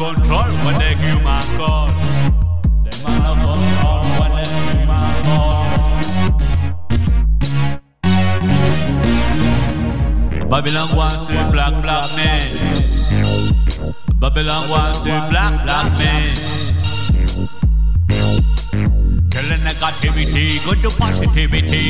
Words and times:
control 0.00 0.48
when 0.64 0.78
they 0.80 0.94
human 0.96 1.44
call. 1.60 1.88
Them 2.88 3.04
out 3.04 3.20
of 3.28 3.36
control 3.44 4.00
when 4.16 4.30
they 4.32 4.48
human 4.48 5.12
call. 5.28 5.60
Babylon 10.48 10.88
wants 10.96 11.26
to 11.26 11.36
black 11.52 11.74
black 11.84 12.06
man. 12.16 12.48
Babylon 14.18 14.62
wants 14.70 14.98
to 15.04 15.12
black 15.28 15.54
black 15.64 15.86
men. 16.00 16.32
Killing 19.30 19.62
negativity, 19.68 20.64
go 20.64 20.72
to 20.80 20.88
positivity. 20.96 21.88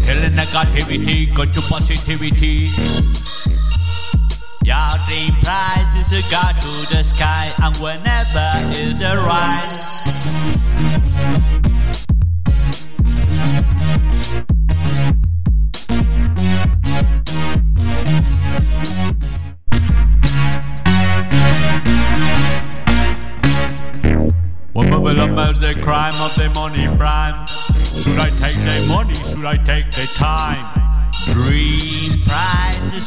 Killing 0.00 0.32
negativity, 0.32 1.16
go 1.36 1.44
to 1.44 1.60
positivity. 1.68 2.70
Nothing 5.02 5.34
prizes 5.42 6.12
a 6.12 6.30
god 6.30 6.54
to 6.62 6.94
the 6.94 7.02
sky, 7.02 7.50
and 7.60 7.76
whenever 7.78 8.46
it 8.78 9.02
arrives. 9.02 9.82
the 25.60 25.80
crime 25.80 26.14
of 26.14 26.34
the 26.34 26.50
money 26.54 26.86
prime. 26.96 27.46
Should 27.46 28.18
I 28.18 28.30
take 28.38 28.56
the 28.56 28.86
money? 28.88 29.14
Should 29.14 29.44
I 29.44 29.56
take 29.56 29.90
the 29.90 30.12
time? 30.18 30.31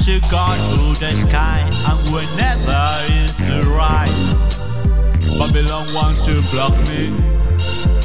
Should 0.04 0.22
go 0.30 0.38
to 0.38 1.00
the 1.00 1.16
sky, 1.16 1.62
and 1.90 2.00
whenever 2.14 2.86
is 3.12 3.36
the 3.38 3.64
right. 3.72 4.06
Babylon 5.40 5.88
wants 5.96 6.24
to 6.26 6.42
block 6.52 6.78
me. 6.90 8.05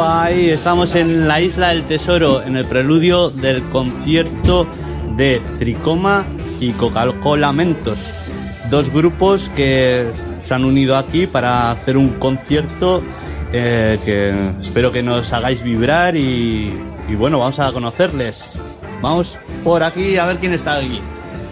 Estamos 0.00 0.94
en 0.94 1.28
la 1.28 1.42
isla 1.42 1.68
del 1.68 1.84
tesoro, 1.84 2.42
en 2.42 2.56
el 2.56 2.64
preludio 2.64 3.28
del 3.28 3.62
concierto 3.64 4.66
de 5.16 5.42
Tricoma 5.58 6.24
y 6.58 6.72
Coca-Cola 6.72 7.52
Mentos. 7.52 8.06
Dos 8.70 8.90
grupos 8.90 9.50
que 9.50 10.06
se 10.42 10.54
han 10.54 10.64
unido 10.64 10.96
aquí 10.96 11.26
para 11.26 11.70
hacer 11.70 11.98
un 11.98 12.10
concierto 12.18 13.02
eh, 13.52 13.98
que 14.04 14.34
espero 14.60 14.90
que 14.90 15.02
nos 15.02 15.34
hagáis 15.34 15.62
vibrar 15.62 16.16
y, 16.16 16.72
y 17.08 17.14
bueno, 17.14 17.38
vamos 17.38 17.58
a 17.58 17.70
conocerles. 17.72 18.54
Vamos 19.02 19.38
por 19.62 19.82
aquí 19.82 20.16
a 20.16 20.24
ver 20.24 20.38
quién 20.38 20.54
está 20.54 20.76
aquí. 20.76 21.00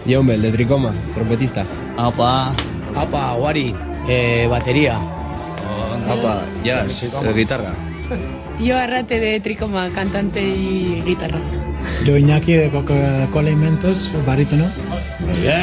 Yo, 0.07 0.21
el 0.21 0.41
de 0.41 0.51
Tricoma, 0.51 0.91
trompetista. 1.13 1.65
Aupa. 1.97 2.51
Apa, 2.95 3.35
Wari, 3.35 3.75
eh, 4.07 4.47
batería. 4.49 4.97
Apa, 6.09 6.41
jazz, 6.63 7.05
de 7.21 7.33
guitarra. 7.33 7.73
Yo 8.59 8.77
Arrate 8.77 9.19
de 9.19 9.39
Tricoma, 9.39 9.89
cantante 9.89 10.41
y 10.45 11.01
guitarra. 11.05 11.39
Yo 12.05 12.17
Iñaki 12.17 12.53
de 12.53 12.69
Coca-Cola 12.69 13.47
Alimentos, 13.47 14.11
barítono. 14.25 14.65
Muy 15.19 15.39
bien. 15.39 15.61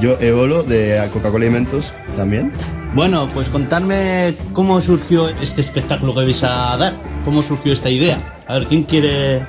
Yo 0.00 0.18
Eolo 0.20 0.62
de 0.62 1.06
Coca-Cola 1.12 1.44
Alimentos 1.44 1.92
también. 2.16 2.52
Bueno, 2.94 3.28
pues 3.28 3.50
contadme 3.50 4.34
cómo 4.54 4.80
surgió 4.80 5.28
este 5.28 5.60
espectáculo 5.60 6.14
que 6.14 6.24
vais 6.24 6.42
a 6.44 6.76
dar. 6.78 6.94
¿Cómo 7.26 7.42
surgió 7.42 7.74
esta 7.74 7.90
idea? 7.90 8.18
A 8.46 8.54
ver, 8.54 8.68
¿quién 8.68 8.84
quiere 8.84 9.46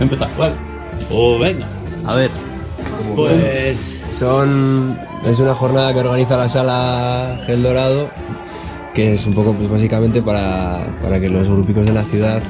empezar? 0.00 0.28
¿Cuál? 0.36 0.54
Oh, 1.10 1.38
venga. 1.38 1.68
A 2.06 2.14
ver. 2.14 2.30
Pues 3.14 4.02
Son. 4.10 4.98
Es 5.26 5.38
una 5.38 5.54
jornada 5.54 5.92
que 5.92 6.00
organiza 6.00 6.38
la 6.38 6.48
sala 6.48 7.38
Gel 7.44 7.62
Dorado, 7.62 8.08
que 8.98 9.14
es 9.14 9.26
un 9.28 9.32
poco, 9.32 9.52
pues 9.52 9.68
básicamente 9.68 10.20
para, 10.22 10.84
para 11.00 11.20
que 11.20 11.28
los 11.28 11.46
grupicos 11.48 11.86
de 11.86 11.92
la 11.92 12.02
ciudad, 12.02 12.42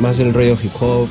más 0.00 0.16
el 0.20 0.32
rollo 0.32 0.56
hip 0.62 0.70
hop 0.80 1.08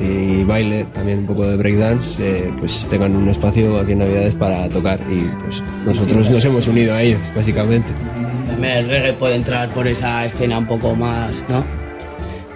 y 0.00 0.44
baile, 0.44 0.84
también 0.92 1.18
un 1.20 1.26
poco 1.26 1.44
de 1.44 1.56
breakdance, 1.56 2.22
eh, 2.24 2.52
pues 2.56 2.86
tengan 2.88 3.16
un 3.16 3.28
espacio 3.28 3.78
aquí 3.78 3.92
en 3.92 3.98
Navidades 3.98 4.36
para 4.36 4.68
tocar 4.68 5.00
y 5.10 5.22
pues 5.44 5.60
nosotros 5.84 6.30
nos 6.30 6.44
hemos 6.44 6.68
unido 6.68 6.94
a 6.94 7.02
ellos, 7.02 7.18
básicamente. 7.34 7.90
también 8.48 8.74
el 8.74 8.88
reggae 8.88 9.12
puede 9.14 9.34
entrar 9.34 9.68
por 9.70 9.88
esa 9.88 10.24
escena 10.24 10.56
un 10.58 10.66
poco 10.68 10.94
más, 10.94 11.42
¿no? 11.48 11.64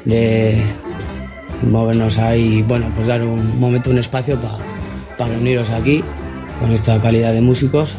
De 0.04 0.62
movernos 1.68 2.18
ahí, 2.18 2.62
bueno, 2.62 2.86
pues 2.94 3.08
dar 3.08 3.22
un 3.24 3.58
momento, 3.58 3.90
un 3.90 3.98
espacio 3.98 4.36
pa- 4.38 4.56
para 5.18 5.30
reuniros 5.34 5.70
aquí 5.70 6.04
con 6.60 6.70
esta 6.70 7.00
calidad 7.00 7.32
de 7.32 7.40
músicos. 7.40 7.96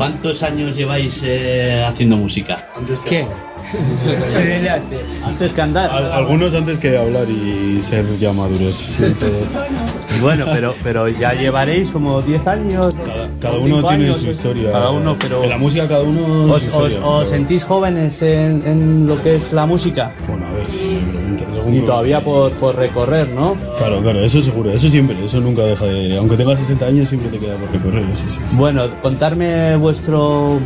¿Cuántos 0.00 0.42
años 0.42 0.74
lleváis 0.74 1.20
eh, 1.26 1.84
haciendo 1.86 2.16
música? 2.16 2.70
¿Quién? 3.06 3.26
Antes 5.22 5.52
que 5.52 5.60
andar. 5.60 5.90
Al- 5.90 6.10
algunos 6.12 6.54
antes 6.54 6.78
que 6.78 6.96
hablar 6.96 7.28
y 7.28 7.82
ser 7.82 8.06
ya 8.18 8.32
maduros. 8.32 8.94
Bueno, 10.30 10.44
pero, 10.52 10.74
pero 10.82 11.08
ya 11.08 11.32
llevaréis 11.32 11.90
como 11.90 12.20
10 12.22 12.46
años. 12.46 12.94
Cada 13.40 13.56
uno 13.58 13.82
tiene 13.88 14.04
años, 14.06 14.20
su 14.20 14.28
historia. 14.28 14.70
Cada 14.72 14.90
uno, 14.90 15.16
pero. 15.18 15.42
En 15.42 15.50
la 15.50 15.58
música 15.58 15.88
cada 15.88 16.02
uno. 16.02 16.20
¿Os, 16.44 16.48
su 16.48 16.52
os- 16.54 16.64
historia, 16.64 16.98
os 17.06 17.24
pero- 17.24 17.26
sentís 17.26 17.64
jóvenes 17.64 18.20
en, 18.22 18.62
en 18.66 19.06
lo 19.06 19.22
que 19.22 19.36
es 19.36 19.52
la 19.52 19.66
música? 19.66 20.12
Bueno, 20.28 20.46
a 20.46 20.52
ver, 20.52 20.70
según- 20.70 21.74
Y 21.74 21.80
todavía 21.80 22.22
por, 22.22 22.52
por 22.52 22.76
recorrer, 22.76 23.28
¿no? 23.30 23.54
Claro, 23.78 24.00
claro, 24.02 24.20
eso 24.20 24.40
seguro, 24.42 24.70
eso 24.70 24.88
siempre, 24.88 25.16
eso 25.24 25.40
nunca 25.40 25.62
deja 25.62 25.84
de. 25.86 26.16
Aunque 26.18 26.36
tengas 26.36 26.58
60 26.58 26.86
años, 26.86 27.08
siempre 27.08 27.30
te 27.30 27.38
queda 27.38 27.54
por 27.56 27.70
recorrer, 27.72 28.04
sí, 28.14 28.24
sí. 28.28 28.38
sí. 28.46 28.56
Bueno, 28.56 28.82
contarme 29.02 29.76
vuestro 29.76 30.58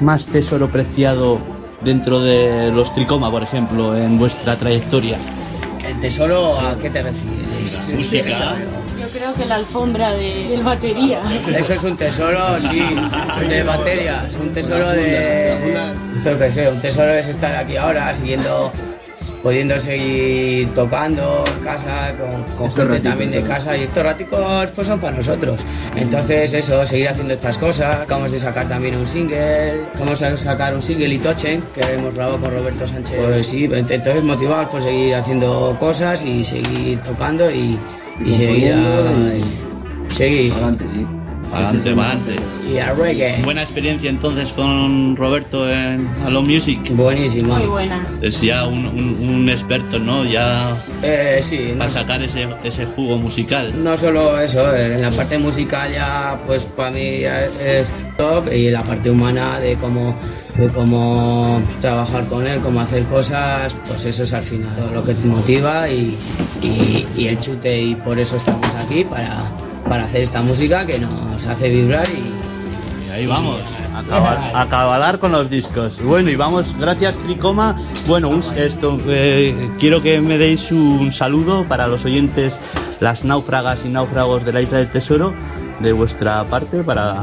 más 0.00 0.26
tesoro 0.26 0.68
preciado 0.68 1.38
dentro 1.82 2.20
de 2.20 2.70
los 2.72 2.94
Tricoma, 2.94 3.30
por 3.30 3.42
ejemplo, 3.42 3.96
en 3.96 4.18
vuestra 4.18 4.56
trayectoria. 4.56 5.18
¿El 5.88 5.98
tesoro 6.00 6.56
a 6.60 6.76
qué 6.76 6.90
te 6.90 7.02
refieres? 7.02 7.94
Música. 7.96 8.54
Creo 9.12 9.34
que 9.34 9.44
la 9.44 9.56
alfombra 9.56 10.12
de, 10.12 10.46
del 10.48 10.62
batería. 10.62 11.20
Eso 11.56 11.74
es 11.74 11.82
un 11.82 11.96
tesoro, 11.96 12.60
sí, 12.60 12.82
de 13.48 13.62
batería, 13.64 14.24
es 14.28 14.36
un 14.36 14.50
tesoro 14.52 14.90
de... 14.90 15.56
Yo 16.24 16.38
qué 16.38 16.50
sé, 16.50 16.68
un 16.68 16.80
tesoro 16.80 17.12
es 17.12 17.26
estar 17.26 17.56
aquí 17.56 17.76
ahora 17.76 18.12
siguiendo, 18.14 18.70
pudiendo 19.42 19.78
seguir 19.80 20.72
tocando 20.74 21.44
en 21.46 21.64
casa, 21.64 22.14
con, 22.16 22.44
con 22.56 22.68
gente 22.68 22.84
raticos, 22.84 23.02
también 23.02 23.30
de 23.32 23.42
¿no? 23.42 23.48
casa 23.48 23.76
y 23.76 23.82
estos 23.82 24.04
raticos 24.04 24.70
pues 24.70 24.86
son 24.86 25.00
para 25.00 25.16
nosotros. 25.16 25.60
Entonces 25.96 26.52
eso, 26.52 26.86
seguir 26.86 27.08
haciendo 27.08 27.34
estas 27.34 27.58
cosas, 27.58 28.00
acabamos 28.02 28.30
de 28.30 28.38
sacar 28.38 28.68
también 28.68 28.96
un 28.96 29.06
single, 29.06 29.88
vamos 29.98 30.22
a 30.22 30.36
sacar 30.36 30.74
un 30.74 30.82
single 30.82 31.08
Itochen 31.08 31.64
que 31.74 31.80
hemos 31.80 32.14
grabado 32.14 32.38
con 32.38 32.52
Roberto 32.52 32.86
Sánchez. 32.86 33.18
Pues 33.26 33.46
sí, 33.46 33.64
entonces 33.64 34.22
motivados 34.22 34.68
por 34.68 34.80
seguir 34.80 35.16
haciendo 35.16 35.76
cosas 35.80 36.24
y 36.24 36.44
seguir 36.44 37.00
tocando 37.00 37.50
y, 37.50 37.76
y. 38.24 38.30
Componiendo 38.30 38.88
a- 38.88 39.36
Adelante, 40.50 40.84
sí. 40.92 41.06
Adelante, 41.52 41.88
adelante. 41.90 42.32
Y 42.72 42.78
a 42.78 42.92
reggae. 42.94 43.42
Buena 43.42 43.62
experiencia 43.62 44.08
entonces 44.10 44.52
con 44.52 45.16
Roberto 45.16 45.68
en 45.70 46.08
Alone 46.24 46.54
Music. 46.54 46.80
Buenísima. 46.94 47.58
Muy 47.58 47.66
buena. 47.66 48.06
Es 48.22 48.40
ya 48.40 48.66
un, 48.66 48.86
un- 48.86 49.28
un 49.34 49.48
experto, 49.48 49.98
¿no? 49.98 50.24
Ya 50.24 50.76
Eh, 51.02 51.40
sí, 51.42 51.74
para 51.76 51.90
sacar 51.90 52.22
ese, 52.22 52.46
ese 52.62 52.84
jugo 52.86 53.18
musical. 53.18 53.72
No 53.82 53.96
solo 53.96 54.38
eso, 54.40 54.74
eh, 54.74 54.94
en 54.94 55.02
la 55.02 55.10
parte 55.10 55.38
musical 55.38 55.90
ya, 55.92 56.40
pues 56.46 56.62
para 56.64 56.90
mí 56.90 57.20
ya 57.20 57.44
es 57.44 57.92
top 58.16 58.52
y 58.52 58.70
la 58.70 58.82
parte 58.82 59.10
humana 59.10 59.58
de 59.58 59.74
cómo, 59.74 60.14
de 60.56 60.68
cómo 60.68 61.60
trabajar 61.80 62.24
con 62.26 62.46
él, 62.46 62.60
cómo 62.60 62.80
hacer 62.80 63.04
cosas, 63.04 63.74
pues 63.88 64.04
eso 64.04 64.22
es 64.24 64.32
al 64.34 64.42
final 64.42 64.74
todo 64.76 64.90
lo 64.94 65.02
que 65.04 65.14
te 65.14 65.26
motiva 65.26 65.88
y, 65.88 66.16
y- 66.62 67.06
y 67.16 67.26
el 67.28 67.40
chute 67.40 67.80
y 67.80 67.94
por 67.94 68.18
eso 68.20 68.36
estamos 68.36 68.66
aquí 68.74 69.04
para, 69.04 69.50
para 69.88 70.04
hacer 70.04 70.22
esta 70.22 70.42
música 70.42 70.86
que 70.86 70.98
nos 70.98 71.46
hace 71.46 71.68
vibrar 71.70 72.06
y, 72.08 73.08
Y 73.08 73.12
ahí 73.12 73.26
vamos, 73.26 73.60
a 73.94 74.02
cabar- 74.04 74.52
a 74.54 74.68
cabalar 74.68 75.18
con 75.18 75.32
los 75.32 75.50
discos. 75.50 76.00
Bueno, 76.04 76.30
y 76.30 76.36
vamos, 76.36 76.76
gracias 76.78 77.16
Tricoma. 77.16 77.76
Bueno, 78.06 78.28
un- 78.28 78.42
esto, 78.56 79.00
eh, 79.08 79.54
quiero 79.80 80.00
que 80.02 80.20
me 80.20 80.38
deis 80.38 80.70
un 80.70 81.10
saludo 81.12 81.64
para 81.64 81.86
los 81.88 82.04
oyentes, 82.04 82.60
las 83.00 83.24
náufragas 83.24 83.80
y 83.84 83.88
náufragos 83.88 84.44
de 84.44 84.52
la 84.52 84.62
Isla 84.62 84.78
del 84.78 84.90
Tesoro, 84.90 85.34
de 85.80 85.92
vuestra 85.92 86.44
parte, 86.46 86.84
para, 86.84 87.16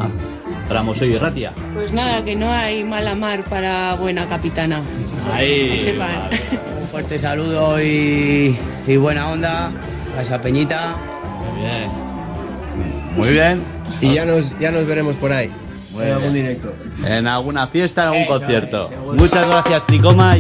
para 0.68 0.84
Mosé 0.84 1.06
y 1.08 1.18
Ratia. 1.18 1.54
Pues 1.74 1.94
nada, 1.94 2.22
que 2.26 2.36
no 2.36 2.52
hay 2.52 2.84
mala 2.84 3.16
mar 3.16 3.44
para 3.46 3.96
buena 3.96 4.26
capitana. 4.28 4.82
Ahí. 5.34 5.70
Que 5.78 5.80
sepan. 5.80 6.10
un 6.82 6.88
fuerte 6.90 7.18
saludo 7.18 7.82
y, 7.82 8.58
y 8.88 8.98
buena 8.98 9.30
onda 9.30 9.72
a 10.18 10.22
esa 10.22 10.42
peñita. 10.42 10.96
Muy 11.54 11.62
bien. 11.62 12.07
Muy 13.18 13.30
bien. 13.30 13.62
Y 14.02 14.14
ya 14.16 14.26
nos, 14.26 14.58
ya 14.60 14.72
nos 14.72 14.86
veremos 14.86 15.16
por 15.16 15.32
ahí. 15.32 15.50
Muy 15.92 16.04
en 16.06 16.12
algún 16.14 16.34
directo. 16.34 16.74
En 17.06 17.28
alguna 17.28 17.68
fiesta, 17.68 18.04
en 18.04 18.08
algún 18.10 18.22
Eso 18.24 18.32
concierto. 18.40 18.84
es. 18.84 18.92
Muchas 19.20 19.48
gracias, 19.48 19.86
Tricoma. 19.88 20.38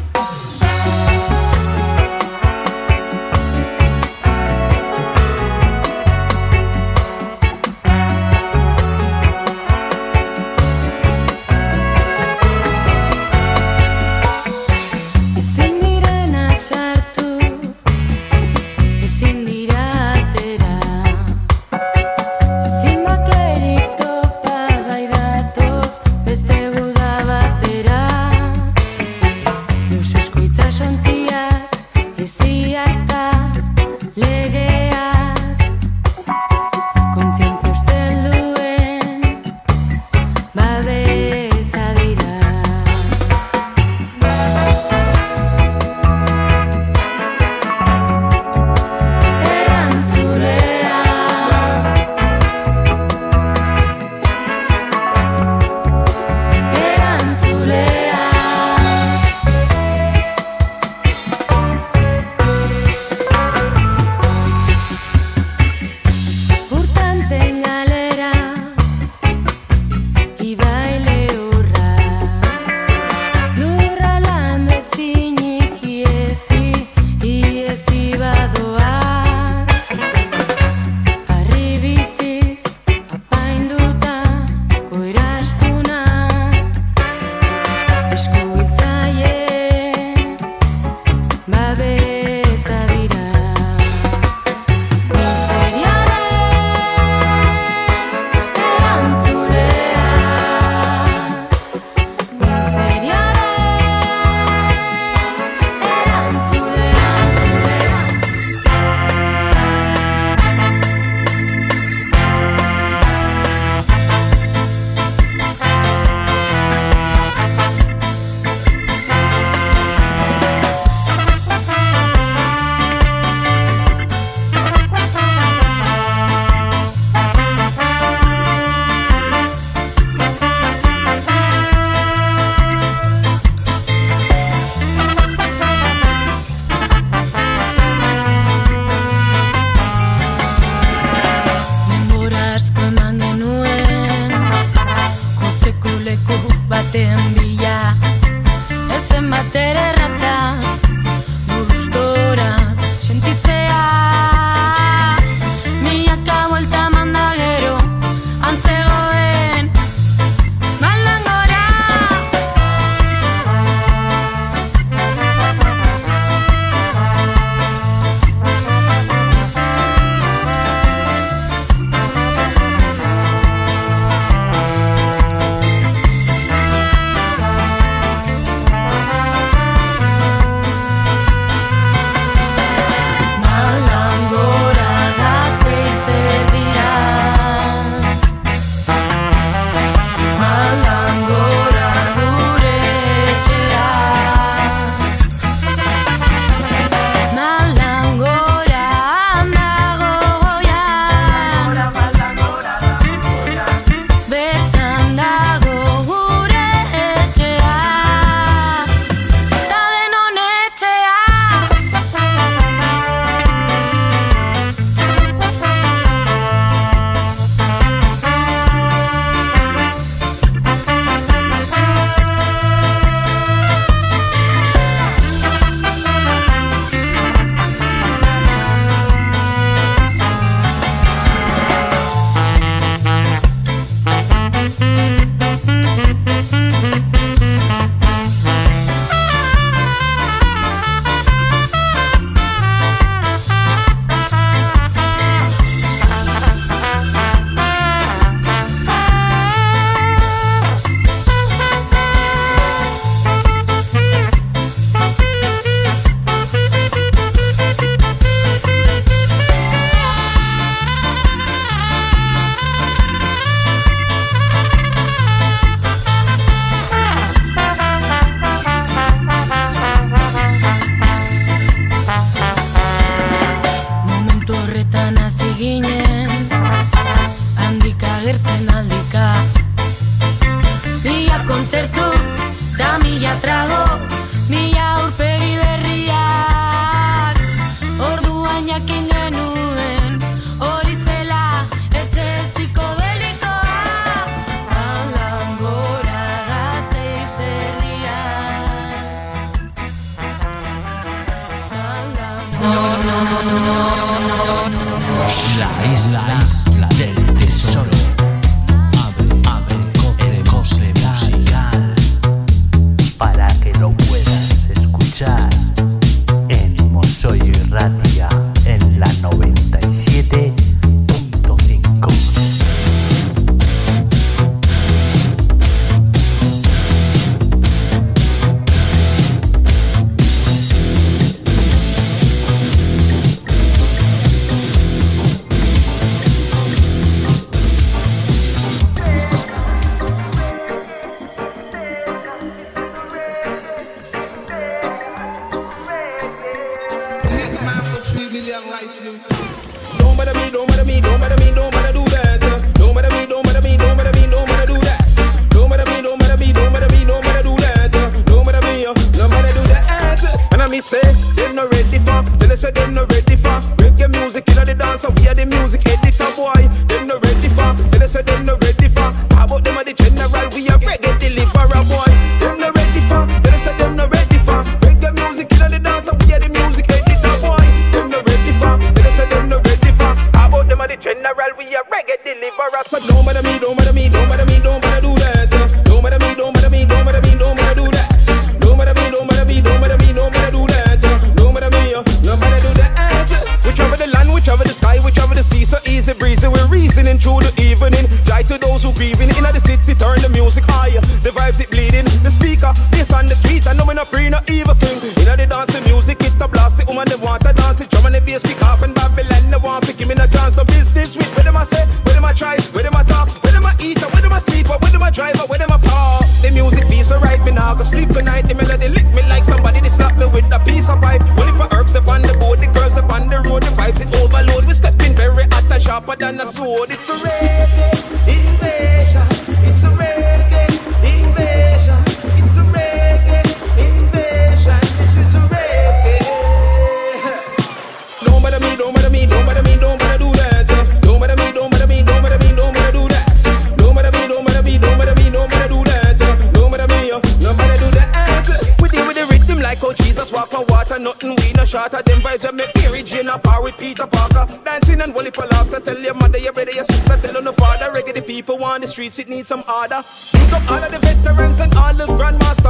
vibes 452.37 452.41
that 452.41 452.55
make 452.55 452.75
Mary 452.75 453.03
Jane 453.03 453.29
up 453.29 453.45
or 453.47 453.63
with 453.63 453.77
Peter 453.77 454.07
Parker. 454.07 454.45
Dancing 454.63 455.01
and 455.01 455.13
wally 455.13 455.31
for 455.31 455.45
laughter. 455.47 455.79
Tell 455.79 455.97
your 455.97 456.13
mother, 456.13 456.37
your 456.37 456.53
brother, 456.53 456.71
your 456.71 456.83
sister, 456.83 457.17
tell 457.17 457.33
her 457.35 457.41
no 457.41 457.51
father. 457.51 457.85
Reggae 457.91 458.13
the 458.13 458.21
people 458.21 458.63
on 458.63 458.81
the 458.81 458.87
streets, 458.87 459.19
it 459.19 459.29
needs 459.29 459.49
some 459.49 459.63
order. 459.67 460.01
Pick 460.31 460.53
up 460.53 460.71
all 460.71 460.83
of 460.83 460.91
the 460.91 460.99
veterans 460.99 461.59
and 461.59 461.73
all 461.75 461.93
the 461.93 462.05
grandmasters. 462.05 462.66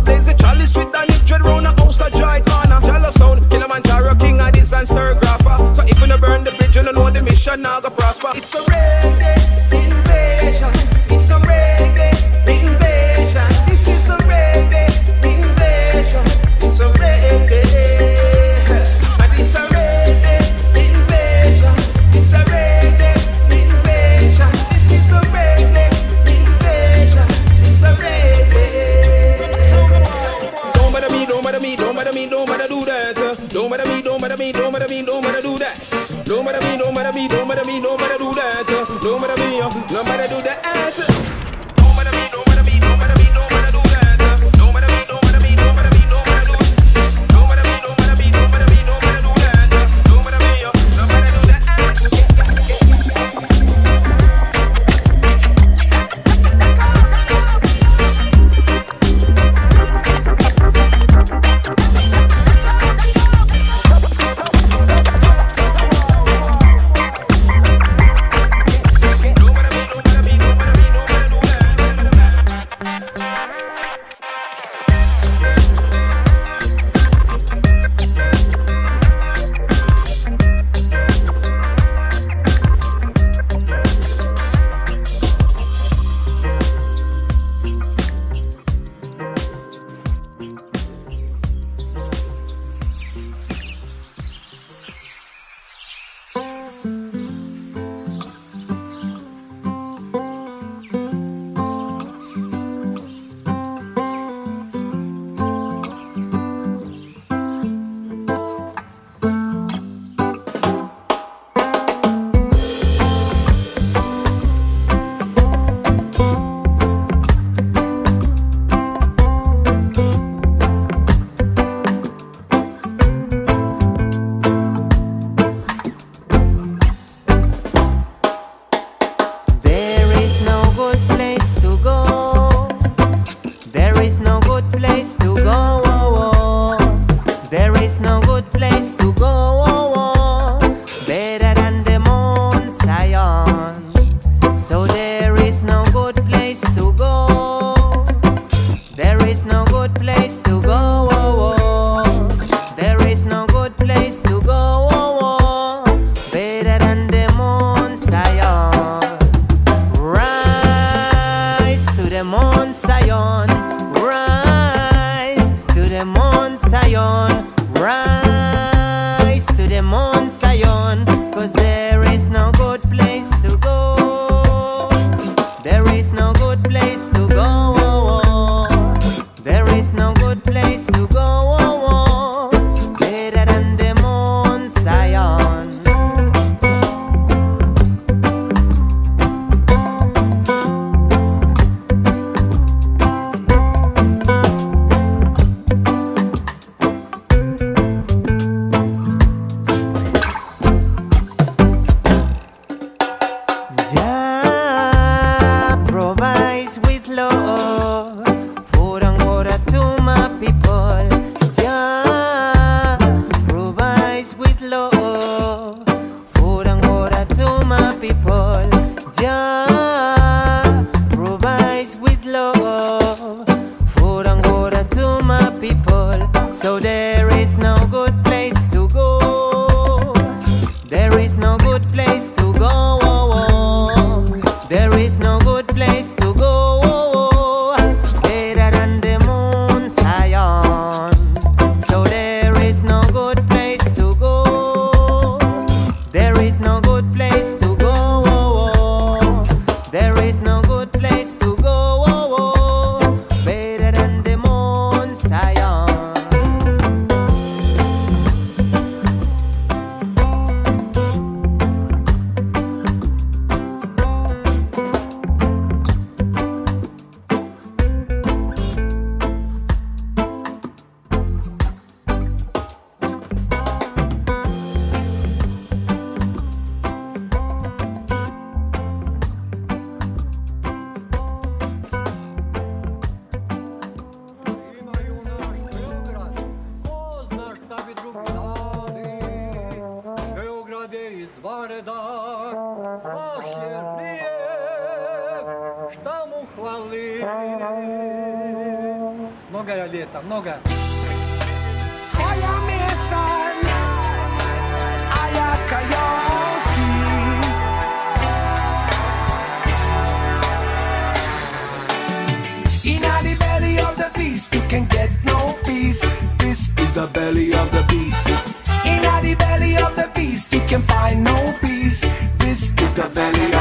Belly 323.09 323.56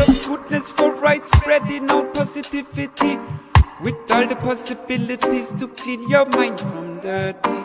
of 0.00 0.26
goodness 0.26 0.72
for 0.72 0.94
right 0.94 1.24
spreading 1.24 1.90
out 1.90 2.14
positivity. 2.14 3.18
With 3.82 4.10
all 4.10 4.26
the 4.26 4.36
possibilities 4.36 5.52
to 5.52 5.68
clean 5.68 6.08
your 6.08 6.24
mind 6.26 6.58
from 6.58 7.00
dirty. 7.00 7.64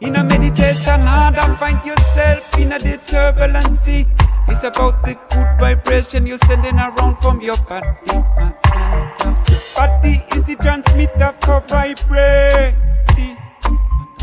In 0.00 0.16
a 0.16 0.24
meditation, 0.24 1.00
hard 1.00 1.36
and 1.36 1.58
find 1.58 1.84
yourself 1.84 2.58
in 2.58 2.72
a 2.72 2.78
the 2.78 2.98
turbulency. 3.06 4.06
It's 4.48 4.64
about 4.64 5.04
the 5.04 5.14
good 5.30 5.60
vibration 5.60 6.26
you're 6.26 6.38
sending 6.46 6.78
around 6.78 7.16
from 7.22 7.40
your 7.40 7.56
body 7.58 7.88
and 8.10 8.54
center. 8.66 9.36
Body 9.76 10.24
is 10.34 10.46
the 10.46 10.56
transmitter 10.56 11.34
for 11.42 11.60
vibrancy. 11.68 13.36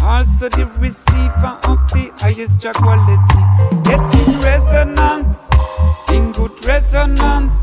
Also 0.01 0.49
the 0.49 0.65
receiver 0.79 1.59
of 1.63 1.79
the 1.93 2.11
highest 2.17 2.61
quality. 2.73 3.41
Getting 3.83 4.41
resonance, 4.41 5.47
in 6.13 6.31
good 6.31 6.65
resonance. 6.65 7.55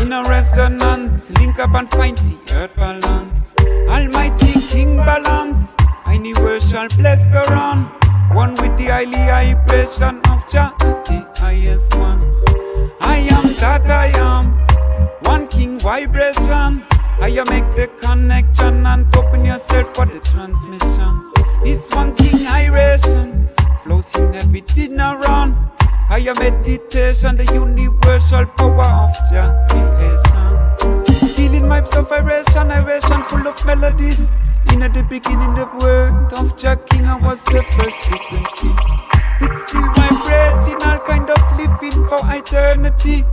In 0.00 0.12
a 0.12 0.22
resonance, 0.28 1.30
link 1.38 1.58
up 1.58 1.74
and 1.74 1.88
find 1.90 2.16
the 2.18 2.54
earth 2.54 2.74
balance. 2.76 3.54
Almighty 3.88 4.60
King 4.68 4.96
balance, 4.96 5.74
universal 6.10 6.88
bless 6.96 7.26
Quran. 7.28 7.90
One 8.34 8.52
with 8.56 8.76
the 8.76 8.86
highly 8.86 9.12
vibration 9.12 10.20
of 10.30 10.48
Jah, 10.50 10.74
the 10.78 11.26
highest 11.36 11.94
one. 11.96 12.20
I 13.00 13.18
am 13.36 13.46
that 13.60 13.90
I 13.90 14.08
am, 14.18 14.52
one 15.22 15.48
king 15.48 15.78
vibration. 15.78 16.84
I 17.20 17.30
make 17.50 17.68
the 17.74 17.90
connection 18.00 18.86
and 18.86 19.16
open 19.16 19.44
yourself 19.44 19.94
for 19.94 20.06
the 20.06 20.20
transmission. 20.20 21.32
It's 21.64 21.92
one 21.92 22.14
king 22.14 22.46
iration, 22.46 23.48
flows 23.82 24.14
in 24.14 24.34
everything 24.36 25.00
around. 25.00 25.56
I 25.80 25.87
am 26.16 26.38
meditation, 26.38 27.36
the 27.36 27.44
universal 27.52 28.46
power 28.46 28.84
of 28.84 29.14
creation. 29.68 31.34
Feeling 31.34 31.68
my 31.68 31.80
vibration, 31.82 32.68
vibration 32.68 33.22
full 33.24 33.46
of 33.46 33.64
melodies. 33.66 34.32
In 34.72 34.80
the 34.80 35.06
beginning, 35.08 35.54
the 35.54 35.66
word 35.80 36.32
of 36.32 36.56
Jah 36.56 36.76
King 36.76 37.04
I 37.04 37.16
was 37.16 37.44
the 37.44 37.62
first 37.76 37.98
frequency. 38.04 38.72
It 39.40 39.68
still 39.68 39.88
vibrates 39.94 40.66
in 40.66 40.80
all 40.82 40.98
kind 41.06 41.28
of 41.30 41.56
living 41.56 42.06
for 42.08 42.20
eternity. 42.24 43.24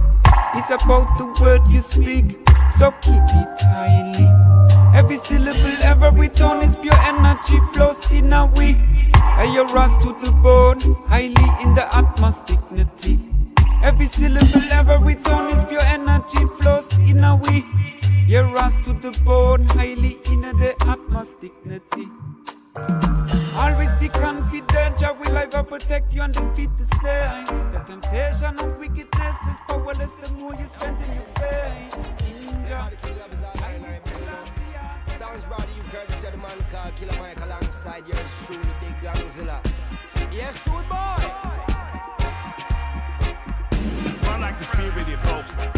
It's 0.53 0.69
about 0.69 1.17
the 1.17 1.27
word 1.41 1.61
you 1.69 1.81
speak, 1.81 2.37
so 2.77 2.91
keep 3.01 3.23
it 3.23 3.61
highly. 3.61 4.84
Every 4.95 5.17
syllable, 5.17 5.83
every 5.83 6.29
tone 6.29 6.63
is 6.63 6.77
pure 6.77 6.95
energy 7.03 7.59
flows 7.73 8.09
in 8.13 8.31
a. 8.31 8.45
And 8.45 9.53
you 9.53 9.65
rise 9.75 9.91
to 10.03 10.13
the 10.23 10.31
bone, 10.41 10.79
highly 11.07 11.47
in 11.61 11.75
the 11.75 11.85
utmost 11.91 12.45
dignity. 12.45 13.19
Every 13.83 14.05
syllable, 14.05 14.63
every 14.71 15.15
tone 15.15 15.51
is 15.51 15.65
pure 15.65 15.81
energy 15.81 16.45
flows 16.59 16.87
in 16.99 17.25
a. 17.25 17.35
You 18.25 18.43
rise 18.55 18.77
to 18.85 18.93
the 18.93 19.11
bone, 19.25 19.65
highly 19.65 20.17
in 20.31 20.43
the 20.43 20.73
utmost 20.87 21.41
dignity. 21.41 22.07
Always 23.57 23.93
be 23.95 24.07
confident, 24.07 24.97
Jah 24.97 25.11
will 25.19 25.35
ever 25.35 25.61
protect 25.63 26.13
you 26.13 26.21
and 26.21 26.33
defeat 26.33 26.69
the 26.77 26.85
snare. 26.99 27.43
The 27.73 27.79
temptation 27.79 28.57
of 28.59 28.79
wickedness 28.79 29.37
is 29.49 29.57
powerless 29.67 30.13
the 30.23 30.31
more 30.35 30.55
you 30.55 30.67
strengthen 30.69 31.15
your 31.15 31.27
faith. 31.35 32.15
Man 36.47 36.59
called 36.71 36.95
Killer 36.95 37.17
Mike 37.19 37.41
alongside 37.43 38.07
yours 38.07 38.31
truly, 38.45 38.61
Big 38.81 38.95
Gangzilla. 39.01 39.59
Yes, 40.31 40.63
dude 40.65 40.84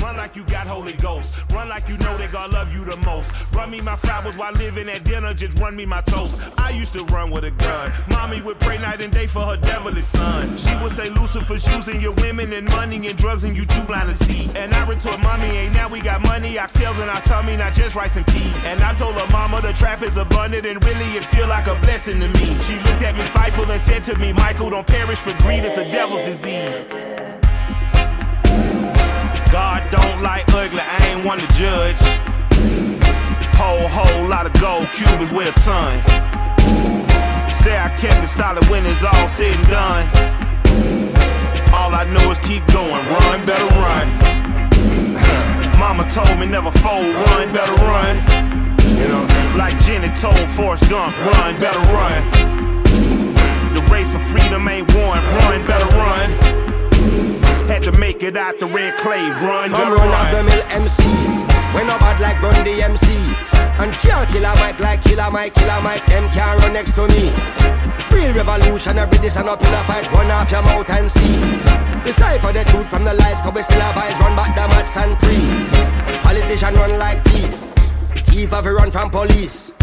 Run 0.01 0.17
like 0.17 0.35
you 0.35 0.43
got 0.45 0.67
Holy 0.67 0.93
Ghost. 0.93 1.43
Run 1.51 1.69
like 1.69 1.89
you 1.89 1.97
know 1.97 2.17
that 2.17 2.31
God 2.31 2.53
love 2.53 2.73
you 2.73 2.85
the 2.85 2.97
most. 2.97 3.31
Run 3.53 3.69
me 3.71 3.81
my 3.81 3.95
flowers 3.95 4.37
while 4.37 4.53
living 4.53 4.89
at 4.89 5.03
dinner. 5.03 5.33
Just 5.33 5.59
run 5.59 5.75
me 5.75 5.85
my 5.85 6.01
toast. 6.01 6.51
I 6.57 6.71
used 6.71 6.93
to 6.93 7.03
run 7.05 7.31
with 7.31 7.43
a 7.43 7.51
gun. 7.51 7.91
Mommy 8.09 8.41
would 8.41 8.59
pray 8.59 8.77
night 8.77 9.01
and 9.01 9.11
day 9.11 9.27
for 9.27 9.41
her 9.41 9.57
devilish 9.57 10.05
son. 10.05 10.57
She 10.57 10.73
would 10.81 10.91
say 10.91 11.09
Lucifer's 11.09 11.67
using 11.67 11.99
your 12.01 12.13
women 12.17 12.53
and 12.53 12.67
money 12.69 13.07
and 13.07 13.17
drugs 13.17 13.43
and 13.43 13.55
you 13.55 13.65
too 13.65 13.83
blind 13.83 14.09
to 14.09 14.23
see. 14.23 14.49
And 14.55 14.73
I 14.73 14.87
retort, 14.87 15.19
mommy, 15.21 15.47
ain't 15.47 15.73
now 15.73 15.89
we 15.89 16.01
got 16.01 16.21
money. 16.21 16.57
I 16.57 16.65
and 16.65 17.11
I 17.11 17.15
our 17.15 17.21
tummy, 17.21 17.57
not 17.57 17.73
just 17.73 17.95
rice 17.95 18.15
and 18.15 18.25
peas. 18.27 18.53
And 18.65 18.81
I 18.81 18.93
told 18.93 19.15
her 19.15 19.27
mama 19.31 19.61
the 19.61 19.73
trap 19.73 20.03
is 20.03 20.17
abundant 20.17 20.65
and 20.65 20.83
really 20.85 21.17
it 21.17 21.25
feel 21.25 21.47
like 21.47 21.67
a 21.67 21.75
blessing 21.81 22.19
to 22.19 22.27
me. 22.27 22.59
She 22.61 22.75
looked 22.75 23.01
at 23.01 23.17
me 23.17 23.25
spiteful 23.25 23.69
and 23.69 23.81
said 23.81 24.03
to 24.05 24.17
me, 24.17 24.33
Michael, 24.33 24.69
don't 24.69 24.87
perish 24.87 25.19
for 25.19 25.33
greed. 25.39 25.63
It's 25.63 25.77
a 25.77 25.91
devil's 25.91 26.21
disease. 26.21 27.16
God 29.51 29.89
don't 29.91 30.21
like 30.21 30.43
ugly, 30.53 30.81
I 30.81 31.07
ain't 31.07 31.25
one 31.25 31.39
to 31.39 31.47
judge. 31.55 31.97
Whole, 33.55 33.87
whole 33.87 34.27
lot 34.27 34.45
of 34.45 34.53
gold 34.61 34.87
Cubans 34.93 35.31
wear 35.31 35.49
a 35.49 35.51
ton. 35.53 35.99
Say 37.53 37.77
I 37.77 37.89
kept 37.97 38.23
it 38.23 38.27
solid 38.27 38.67
when 38.67 38.85
it's 38.85 39.03
all 39.03 39.27
said 39.27 39.55
and 39.55 39.67
done. 39.67 40.05
All 41.73 41.93
I 41.93 42.05
know 42.11 42.31
is 42.31 42.39
keep 42.39 42.65
going, 42.67 42.91
run, 42.91 43.45
better 43.45 43.67
run. 43.79 44.07
Mama 45.79 46.09
told 46.09 46.39
me 46.39 46.45
never 46.45 46.71
fold, 46.71 47.05
run, 47.05 47.53
better 47.53 47.73
run. 47.85 48.15
You 48.97 49.07
know, 49.07 49.27
like 49.57 49.79
Jenny 49.79 50.09
told 50.15 50.49
Forrest 50.49 50.89
Gump, 50.89 51.15
run, 51.25 51.59
better 51.59 51.79
run. 51.93 52.21
The 53.73 53.81
race 53.91 54.11
for 54.11 54.19
freedom 54.19 54.67
ain't 54.67 54.93
won, 54.93 55.17
run, 55.39 55.65
better 55.65 55.97
run. 55.97 56.76
Had 57.67 57.83
to 57.83 57.91
make 57.99 58.23
it 58.23 58.37
out 58.37 58.59
the 58.59 58.65
red 58.65 58.97
clay, 58.97 59.29
run, 59.43 59.69
Some 59.69 59.91
run 59.91 60.07
of 60.07 60.31
the 60.31 60.43
mill 60.43 60.63
MCs. 60.71 61.75
When 61.75 61.87
no 61.87 61.99
bad 61.99 62.19
like 62.19 62.41
run 62.41 62.63
the 62.63 62.81
MC. 62.81 63.13
And 63.77 63.93
can't 63.99 64.27
kill 64.29 64.45
a 64.45 64.55
mic 64.55 64.79
like 64.79 65.03
killer 65.03 65.29
Mike, 65.29 65.53
killer 65.53 65.81
Mike, 65.83 66.05
them 66.07 66.29
can't 66.29 66.59
run 66.61 66.73
next 66.73 66.95
to 66.95 67.07
me. 67.07 67.29
Real 68.09 68.33
revolutionary, 68.33 69.17
this 69.19 69.35
and 69.35 69.49
up 69.49 69.61
in 69.61 69.67
a 69.67 69.83
fight, 69.83 70.11
run 70.11 70.31
off 70.31 70.49
your 70.49 70.63
mouth 70.63 70.89
and 70.89 71.11
see. 71.11 71.37
Decipher 72.03 72.53
the 72.53 72.63
truth 72.71 72.89
from 72.89 73.03
the 73.03 73.13
lies, 73.13 73.41
cause 73.41 73.53
we 73.53 73.61
still 73.61 73.81
have 73.81 73.97
eyes, 73.97 74.17
run 74.19 74.35
back 74.35 74.55
the 74.55 74.67
mats 74.67 74.97
and 74.97 75.19
pre. 75.19 75.37
Politician 76.23 76.73
run 76.73 76.97
like 76.97 77.23
thief. 77.25 77.53
Thief 78.25 78.49
have 78.49 78.65
a 78.65 78.73
run 78.73 78.89
from 78.89 79.11
police. 79.11 79.73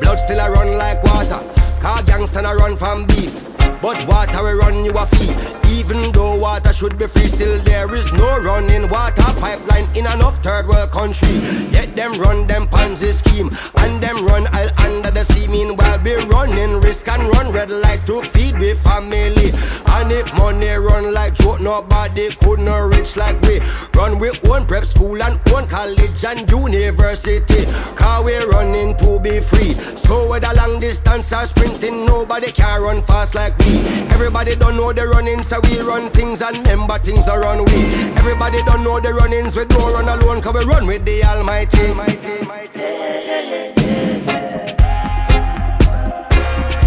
Blood 0.00 0.18
still 0.18 0.38
a 0.38 0.50
run 0.50 0.76
like 0.76 1.02
water. 1.02 1.40
Car 1.80 2.02
gangster 2.04 2.40
a 2.40 2.54
run 2.54 2.76
from 2.76 3.06
beef. 3.06 3.49
But 3.82 4.06
water 4.06 4.42
will 4.42 4.58
run 4.58 4.84
you 4.84 4.92
a 4.92 5.06
fee. 5.06 5.34
Even 5.78 6.12
though 6.12 6.36
water 6.36 6.72
should 6.72 6.98
be 6.98 7.06
free, 7.06 7.26
still 7.26 7.58
there 7.62 7.92
is 7.94 8.12
no 8.12 8.38
running 8.38 8.88
water 8.88 9.22
pipeline 9.40 9.86
in 9.96 10.06
enough 10.06 10.42
third 10.42 10.66
world 10.66 10.90
country. 10.90 11.36
Yet 11.70 11.96
them 11.96 12.18
run 12.20 12.46
them 12.46 12.66
Ponzi 12.66 13.12
scheme 13.12 13.50
and 13.78 14.02
them 14.02 14.26
run 14.26 14.46
all 14.48 14.68
under 14.78 15.10
the 15.10 15.24
sea. 15.24 15.46
Meanwhile, 15.46 15.98
be 15.98 16.14
running 16.16 16.80
risk 16.80 17.08
and 17.08 17.28
run 17.34 17.52
red 17.52 17.70
light 17.70 18.00
to 18.06 18.22
feed 18.22 18.58
we 18.58 18.74
family. 18.74 19.52
And 19.86 20.12
if 20.12 20.32
money 20.34 20.68
run 20.68 21.12
like 21.14 21.34
joke, 21.34 21.60
nobody 21.60 22.30
could 22.36 22.60
no 22.60 22.86
rich 22.88 23.16
like 23.16 23.40
we. 23.42 23.60
Run 23.94 24.18
we 24.18 24.30
own 24.50 24.66
prep 24.66 24.84
school 24.84 25.22
and 25.22 25.40
own 25.52 25.66
college 25.68 26.24
and 26.24 26.50
university. 26.50 27.64
Car 28.10 28.24
we 28.24 28.36
running 28.38 28.96
to 28.96 29.20
be 29.20 29.38
free. 29.38 29.72
So 29.74 30.28
whether 30.28 30.52
long 30.54 30.80
distance 30.80 31.32
or 31.32 31.46
sprinting, 31.46 32.06
nobody 32.06 32.50
can 32.50 32.82
run 32.82 33.02
fast 33.04 33.36
like 33.36 33.56
we. 33.58 33.78
Everybody 34.14 34.56
don't 34.56 34.76
know 34.76 34.92
the 34.92 35.06
running, 35.06 35.44
so 35.44 35.60
we 35.62 35.78
run 35.78 36.10
things 36.10 36.42
and 36.42 36.56
remember 36.56 36.98
things 36.98 37.24
don't 37.24 37.38
run 37.38 37.58
we. 37.66 37.80
Everybody 38.18 38.64
don't 38.64 38.82
know 38.82 38.98
the 38.98 39.14
runnings, 39.14 39.54
we 39.54 39.64
don't 39.64 39.92
run 39.92 40.08
alone, 40.08 40.42
cause 40.42 40.54
we 40.54 40.64
run 40.64 40.88
with 40.88 41.04
the 41.04 41.22
Almighty. 41.22 41.86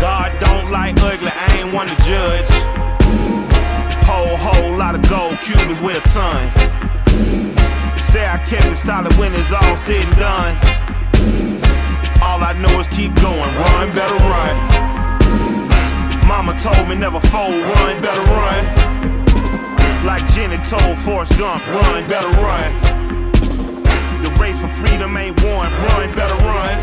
God 0.02 0.30
don't 0.42 0.72
like 0.72 0.96
ugly, 1.02 1.32
I 1.32 1.58
ain't 1.58 1.74
one 1.74 1.88
to 1.88 1.96
judge. 2.04 2.52
Whole, 4.04 4.36
whole 4.36 4.78
lot 4.78 4.96
of 4.96 5.10
gold 5.10 5.40
Cubans 5.40 5.80
wear 5.80 6.00
a 6.00 6.02
ton. 6.02 6.44
Say 8.04 8.28
I 8.28 8.44
kept 8.46 8.66
it 8.66 8.76
solid 8.76 9.14
when 9.16 9.34
it's 9.34 9.54
all 9.54 9.78
said 9.78 10.04
and 10.04 10.16
done. 10.18 10.84
All 12.24 12.42
I 12.42 12.54
know 12.54 12.80
is 12.80 12.88
keep 12.88 13.14
going, 13.16 13.38
run, 13.38 13.94
better 13.94 14.16
run. 14.32 14.56
Mama 16.26 16.58
told 16.58 16.88
me 16.88 16.96
never 16.96 17.20
fold, 17.20 17.54
run, 17.54 18.02
better 18.02 18.24
run. 18.32 18.64
Like 20.06 20.26
Jenny 20.32 20.58
told 20.64 20.98
Forrest 21.00 21.38
Gump, 21.38 21.66
run, 21.68 22.08
better 22.08 22.34
run. 22.42 22.72
The 24.24 24.30
race 24.40 24.60
for 24.62 24.70
freedom 24.70 25.18
ain't 25.18 25.44
won, 25.44 25.72
run, 25.72 26.16
better 26.16 26.40
run. 26.46 26.76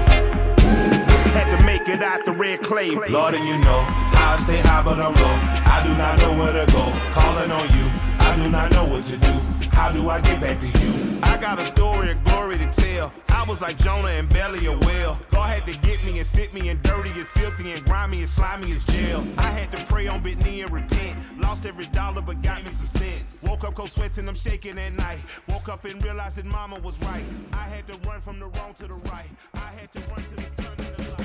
Had 1.32 1.58
to 1.58 1.64
make 1.64 1.88
it 1.88 2.02
out 2.02 2.26
the 2.26 2.32
red 2.32 2.60
clay. 2.60 2.90
Lord, 2.90 3.34
and 3.34 3.46
you 3.48 3.56
know 3.58 3.84
I 4.12 4.36
stay 4.42 4.60
high, 4.60 4.82
but 4.82 4.98
I'm 5.00 5.14
low. 5.14 5.38
I 5.64 5.82
do 5.86 5.96
not 5.96 6.18
know 6.20 6.36
where 6.38 6.52
to 6.52 6.70
go. 6.70 6.84
Calling 7.12 7.50
on 7.50 7.66
you, 7.76 7.90
I 8.18 8.36
do 8.36 8.50
not 8.50 8.72
know 8.72 8.84
what 8.84 9.04
to 9.04 9.16
do. 9.16 9.59
How 9.80 9.90
do 9.90 10.10
I 10.10 10.20
get 10.20 10.42
back 10.42 10.60
to 10.60 10.66
you? 10.84 11.18
I 11.22 11.38
got 11.38 11.58
a 11.58 11.64
story 11.64 12.10
of 12.10 12.22
glory 12.22 12.58
to 12.58 12.66
tell. 12.66 13.10
I 13.30 13.46
was 13.48 13.62
like 13.62 13.78
Jonah 13.78 14.08
and 14.08 14.28
belly 14.28 14.66
a 14.66 14.76
whale. 14.76 15.18
God 15.30 15.46
had 15.58 15.64
to 15.64 15.72
get 15.78 16.04
me 16.04 16.18
and 16.18 16.26
sit 16.26 16.52
me 16.52 16.68
and 16.68 16.82
dirty 16.82 17.18
as 17.18 17.30
filthy 17.30 17.72
and 17.72 17.82
grimy 17.86 18.18
and 18.18 18.28
slimy 18.28 18.72
as 18.72 18.84
jail. 18.84 19.26
I 19.38 19.50
had 19.50 19.72
to 19.72 19.82
pray 19.86 20.06
on 20.06 20.22
bit 20.22 20.44
knee 20.44 20.60
and 20.60 20.70
repent. 20.70 21.40
Lost 21.40 21.64
every 21.64 21.86
dollar 21.86 22.20
but 22.20 22.42
got 22.42 22.62
me 22.62 22.70
some 22.70 22.88
sense. 22.88 23.42
Woke 23.42 23.64
up 23.64 23.74
cold 23.74 23.88
sweats 23.88 24.18
and 24.18 24.28
I'm 24.28 24.34
shaking 24.34 24.78
at 24.78 24.92
night. 24.92 25.20
Woke 25.48 25.70
up 25.70 25.86
and 25.86 26.04
realized 26.04 26.36
that 26.36 26.44
mama 26.44 26.78
was 26.80 27.00
right. 27.04 27.24
I 27.54 27.62
had 27.62 27.86
to 27.86 27.96
run 28.06 28.20
from 28.20 28.38
the 28.38 28.48
wrong 28.48 28.74
to 28.74 28.86
the 28.86 28.92
right. 28.92 29.30
I 29.54 29.70
had 29.80 29.90
to 29.92 30.00
run 30.00 30.22
to 30.22 30.34
the 30.36 30.42
sun 30.42 30.74
and 30.76 30.96
the 30.96 31.10
light. 31.12 31.20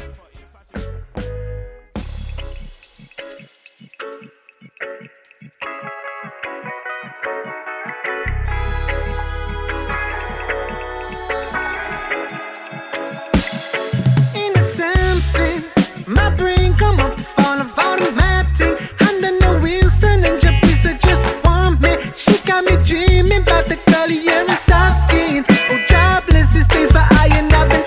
My 16.08 16.30
brain 16.36 16.74
come 16.76 17.00
up 17.00 17.20
of 17.62 17.78
automatic. 17.78 18.80
And 19.02 19.24
then 19.24 19.40
the 19.40 19.60
wheels 19.62 19.94
just 21.02 21.24
me. 21.82 21.98
She 22.14 22.38
got 22.46 22.64
me 22.64 22.76
dreaming 22.84 23.42
about 23.42 23.68
the 23.68 23.78
hair 24.20 24.46
and 24.48 24.60
soft 24.60 25.10
skin. 25.10 25.46
Oh, 25.50 25.80
jobless 25.90 26.56
is 26.56 26.66
stay 26.66 26.86
for 26.88 27.06
I 27.22 27.28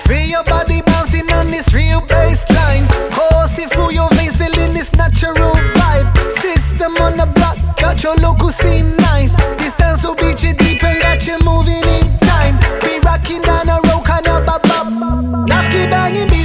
free. 0.05 0.25
Your 0.25 0.43
body 0.43 0.81
bouncing 0.81 1.31
on 1.31 1.49
this 1.49 1.73
real 1.73 2.01
baseline. 2.01 2.89
Coursing 3.11 3.69
through 3.69 3.91
your 3.91 4.09
veins, 4.15 4.35
feeling 4.35 4.73
this 4.73 4.91
natural 4.93 5.55
vibe. 5.79 6.07
System 6.33 6.97
on 6.97 7.15
the 7.15 7.25
block, 7.25 7.57
got 7.77 8.03
your 8.03 8.15
local 8.15 8.51
scene 8.51 8.95
nice. 8.97 9.33
This 9.57 9.73
dance 9.75 10.03
will 10.03 10.15
beat 10.15 10.43
deep 10.53 10.83
and 10.83 11.01
got 11.01 11.25
you 11.25 11.37
moving 11.45 11.83
in 11.97 12.17
time. 12.19 12.55
Be 12.81 12.99
rocking 12.99 13.41
down 13.41 13.69
a 13.69 13.79
road, 13.87 14.03
kind 14.05 14.27
of 14.27 14.45
banging 15.89 16.38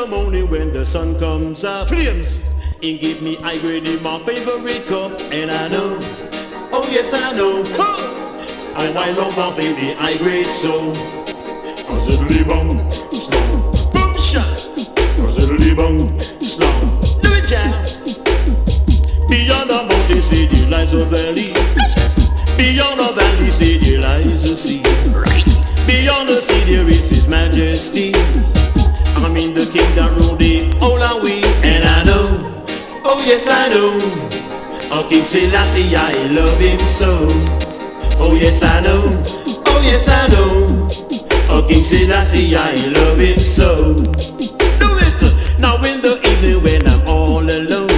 the 0.00 0.06
morning 0.06 0.48
when 0.48 0.72
the 0.72 0.86
sun 0.86 1.18
comes 1.18 1.64
up, 1.64 1.88
flames. 1.88 2.40
And 2.82 3.00
give 3.00 3.20
me 3.20 3.36
I 3.38 3.58
grade 3.58 3.88
in 3.88 4.00
my 4.00 4.18
favorite 4.20 4.86
cup, 4.86 5.10
and 5.32 5.50
I 5.50 5.66
know. 5.68 5.98
Oh 6.72 6.86
yes, 6.88 7.12
I 7.12 7.32
know. 7.32 7.64
Huh. 7.74 8.78
And 8.78 8.96
I 8.96 9.10
love 9.10 9.36
my 9.36 9.50
baby, 9.56 9.96
I 9.98 10.16
grade 10.18 10.46
so. 10.46 10.94
Ziddly 12.04 12.46
bum, 12.46 12.68
slow. 13.10 13.50
Boom 13.92 14.14
shot. 14.14 14.54
Ziddly 15.34 15.76
bum, 15.76 15.98
slow. 16.38 16.78
Do 17.20 17.30
it, 17.34 17.46
Jack. 17.48 17.74
Beyond 19.28 19.70
the 19.70 19.86
mountain 19.88 20.22
city 20.22 20.66
lies 20.66 20.94
a 20.94 21.04
valley. 21.06 21.67
King 35.08 35.24
Selassie, 35.24 35.96
I 35.96 36.12
love 36.32 36.60
him 36.60 36.78
so. 36.80 37.08
Oh 38.20 38.36
yes 38.38 38.62
I 38.62 38.80
know, 38.82 39.00
oh 39.66 39.80
yes 39.82 40.06
I 40.06 40.26
know. 40.28 40.88
Oh 41.48 41.66
King 41.66 41.82
Selassie, 41.82 42.54
I 42.54 42.74
love 42.92 43.16
him 43.16 43.36
so. 43.36 43.94
Do 43.96 44.88
it 45.00 45.60
now 45.60 45.76
in 45.76 46.02
the 46.02 46.20
evening 46.28 46.62
when 46.62 46.86
I'm 46.86 47.00
all 47.08 47.40
alone. 47.40 47.88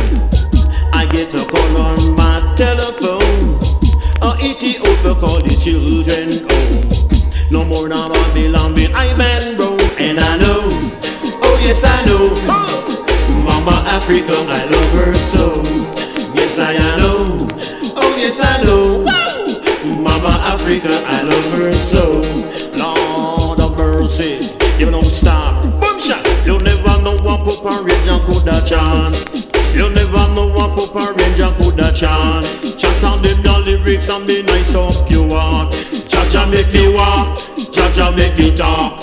I 0.95 1.07
get 1.11 1.35
a 1.35 1.45
call 1.51 1.79
on 1.83 2.15
my 2.15 2.39
telephone. 2.55 3.59
Oh 4.23 4.37
Ethiopia 4.41 5.15
call 5.19 5.41
the 5.43 5.57
children 5.59 6.47
home. 6.47 6.87
No 7.51 7.65
more 7.65 7.89
now 7.89 8.09
Babylon, 8.09 8.75
I'm 8.95 9.21
in 9.21 9.59
Rome, 9.59 9.81
and 9.99 10.21
I 10.21 10.39
know. 10.39 10.61
Oh 11.43 11.59
yes 11.61 11.83
I 11.83 12.05
know, 12.07 12.23
Mama 13.43 13.83
Africa, 13.89 14.37
I 14.49 14.65
love. 14.71 14.80
Africa, 20.81 21.05
I 21.07 21.23
love 21.23 21.53
her 21.53 21.73
so. 21.73 22.23
Lord 22.79 23.61
of 23.61 23.77
mercy, 23.77 24.49
you 24.79 24.91
know 24.91 25.01
star. 25.01 25.61
Boom 25.63 26.01
shot. 26.01 26.25
You 26.47 26.59
never 26.61 27.03
know 27.03 27.17
what 27.21 27.45
Papa 27.45 27.85
Ranger 27.85 28.19
could 28.25 28.49
have 28.49 28.67
chant. 28.67 29.15
You 29.77 29.91
never 29.91 30.25
know 30.35 30.49
what 30.49 30.77
Papa 30.77 31.13
Ranger 31.19 31.53
could 31.59 31.79
have 31.81 31.95
chant. 31.95 32.47
Chat 32.79 33.05
on 33.05 33.21
the 33.23 33.37
lyrics 33.67 34.09
and 34.09 34.27
be 34.27 34.43
nice 34.43 34.75
up 34.75 35.11
you 35.11 35.25
want. 35.25 35.73
Cha-cha 36.09 36.47
make 36.47 36.73
you 36.73 36.95
walk, 36.95 37.37
cha-cha 37.73 38.11
make 38.17 38.39
you 38.39 38.57
talk. 38.57 39.00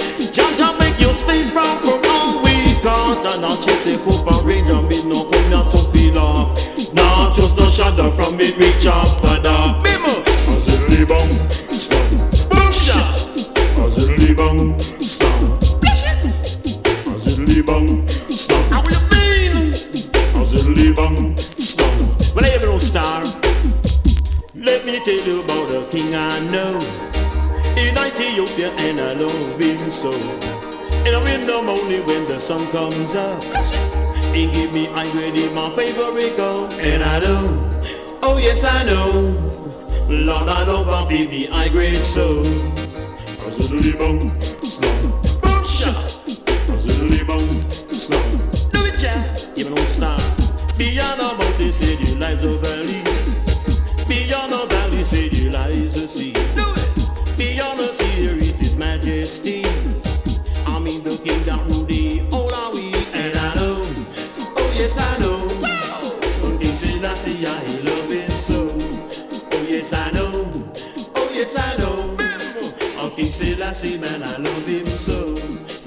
King 73.68 73.76
Selassie, 73.76 73.97
man, 73.99 74.24
I 74.24 74.38
love 74.38 74.65
him 74.65 74.86
so. 74.86 75.26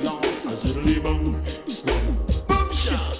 Lord, 0.05 0.23
Azuli 0.45 1.03
bum, 1.03 1.25
slum, 1.65 2.05
bum 2.47 2.69
shot. 2.75 3.17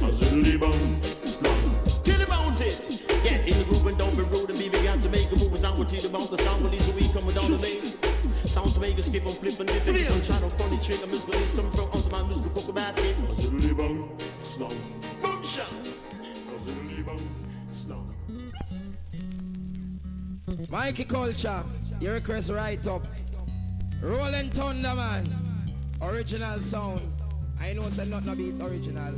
Azuli 0.00 0.58
bum, 0.58 0.80
slum. 1.20 1.60
Till 2.04 2.22
about 2.22 2.58
it. 2.58 3.02
Get 3.22 3.46
in 3.46 3.58
the 3.58 3.64
groove 3.68 3.86
and 3.86 3.98
don't 3.98 4.16
be 4.16 4.22
rude 4.22 4.48
and 4.48 4.58
be 4.58 4.70
began 4.70 4.98
to 5.02 5.10
make 5.10 5.30
a 5.30 5.36
move. 5.36 5.60
Now 5.60 5.76
we're 5.76 5.84
to 5.84 6.00
the 6.00 6.08
mouth, 6.08 6.30
the 6.30 6.38
sound 6.38 6.62
release 6.62 6.88
a 6.88 6.92
week 6.92 7.12
coming 7.12 7.34
down 7.34 7.50
the 7.50 7.58
main. 7.58 7.92
Sound 8.44 8.72
to 8.74 8.80
make 8.80 8.98
us 8.98 9.10
keep 9.10 9.26
on 9.26 9.34
flipping, 9.34 9.66
dipping, 9.66 10.06
I'm 10.08 10.22
trying 10.22 10.40
to 10.40 10.50
funny 10.56 10.78
trick. 10.78 11.02
I'm 11.02 11.10
just 11.10 11.26
gonna 11.28 11.44
come 11.52 11.70
from 11.70 11.88
out 11.88 11.96
of 11.96 12.10
my 12.10 12.22
musical 12.22 12.50
poker 12.62 12.72
basket. 12.72 13.16
Azuli 13.16 13.76
bum, 13.76 14.08
slum, 14.42 14.72
bum 15.20 15.44
shot. 15.44 15.68
Azuli 16.56 17.04
bum, 17.04 17.20
slum. 17.76 18.08
Mikey 20.70 21.04
Culture, 21.04 21.62
your 22.00 22.14
request 22.14 22.50
right 22.50 22.86
up. 22.86 23.06
Rolling 24.08 24.48
Thunder, 24.48 24.94
man. 24.94 25.26
Original 26.00 26.58
sound. 26.60 27.02
I 27.60 27.74
know 27.74 27.82
say 27.82 28.08
not 28.08 28.24
no 28.24 28.34
beat 28.34 28.54
original. 28.62 29.12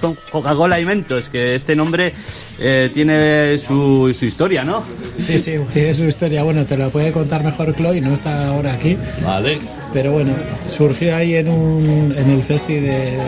Con 0.00 0.16
Coca-Cola 0.30 0.80
y 0.80 0.84
Mentos, 0.84 1.28
que 1.28 1.54
este 1.54 1.74
nombre 1.76 2.12
eh, 2.58 2.90
tiene 2.92 3.56
su, 3.58 4.12
su 4.12 4.24
historia, 4.24 4.64
¿no? 4.64 4.82
Sí, 5.18 5.38
sí, 5.38 5.52
tiene 5.72 5.94
su 5.94 6.04
historia. 6.04 6.42
Bueno, 6.42 6.66
te 6.66 6.76
lo 6.76 6.90
puede 6.90 7.12
contar 7.12 7.44
mejor 7.44 7.74
Chloe, 7.74 8.00
no 8.00 8.12
está 8.12 8.48
ahora 8.48 8.72
aquí. 8.72 8.96
Vale. 9.24 9.58
Pero 9.92 10.12
bueno, 10.12 10.32
surgió 10.66 11.16
ahí 11.16 11.36
en, 11.36 11.48
un, 11.48 12.14
en 12.16 12.30
el 12.30 12.42
festi 12.42 12.74
de, 12.74 13.18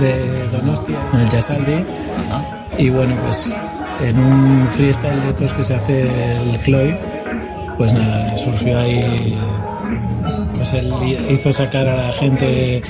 de 0.00 0.48
Donostia, 0.52 0.96
en 1.12 1.20
el 1.20 1.28
Jasaldi. 1.28 1.84
Y 2.78 2.90
bueno, 2.90 3.16
pues 3.24 3.56
en 4.00 4.18
un 4.18 4.68
freestyle 4.68 5.20
de 5.22 5.28
estos 5.28 5.52
que 5.52 5.62
se 5.62 5.74
hace 5.74 6.02
el 6.02 6.62
Chloe, 6.64 6.96
pues 7.76 7.92
nada, 7.92 8.34
surgió 8.36 8.78
ahí. 8.78 9.36
Pues 10.54 10.72
él 10.72 10.92
hizo 11.30 11.52
sacar 11.52 11.88
a 11.88 12.08
la 12.08 12.12
gente, 12.12 12.82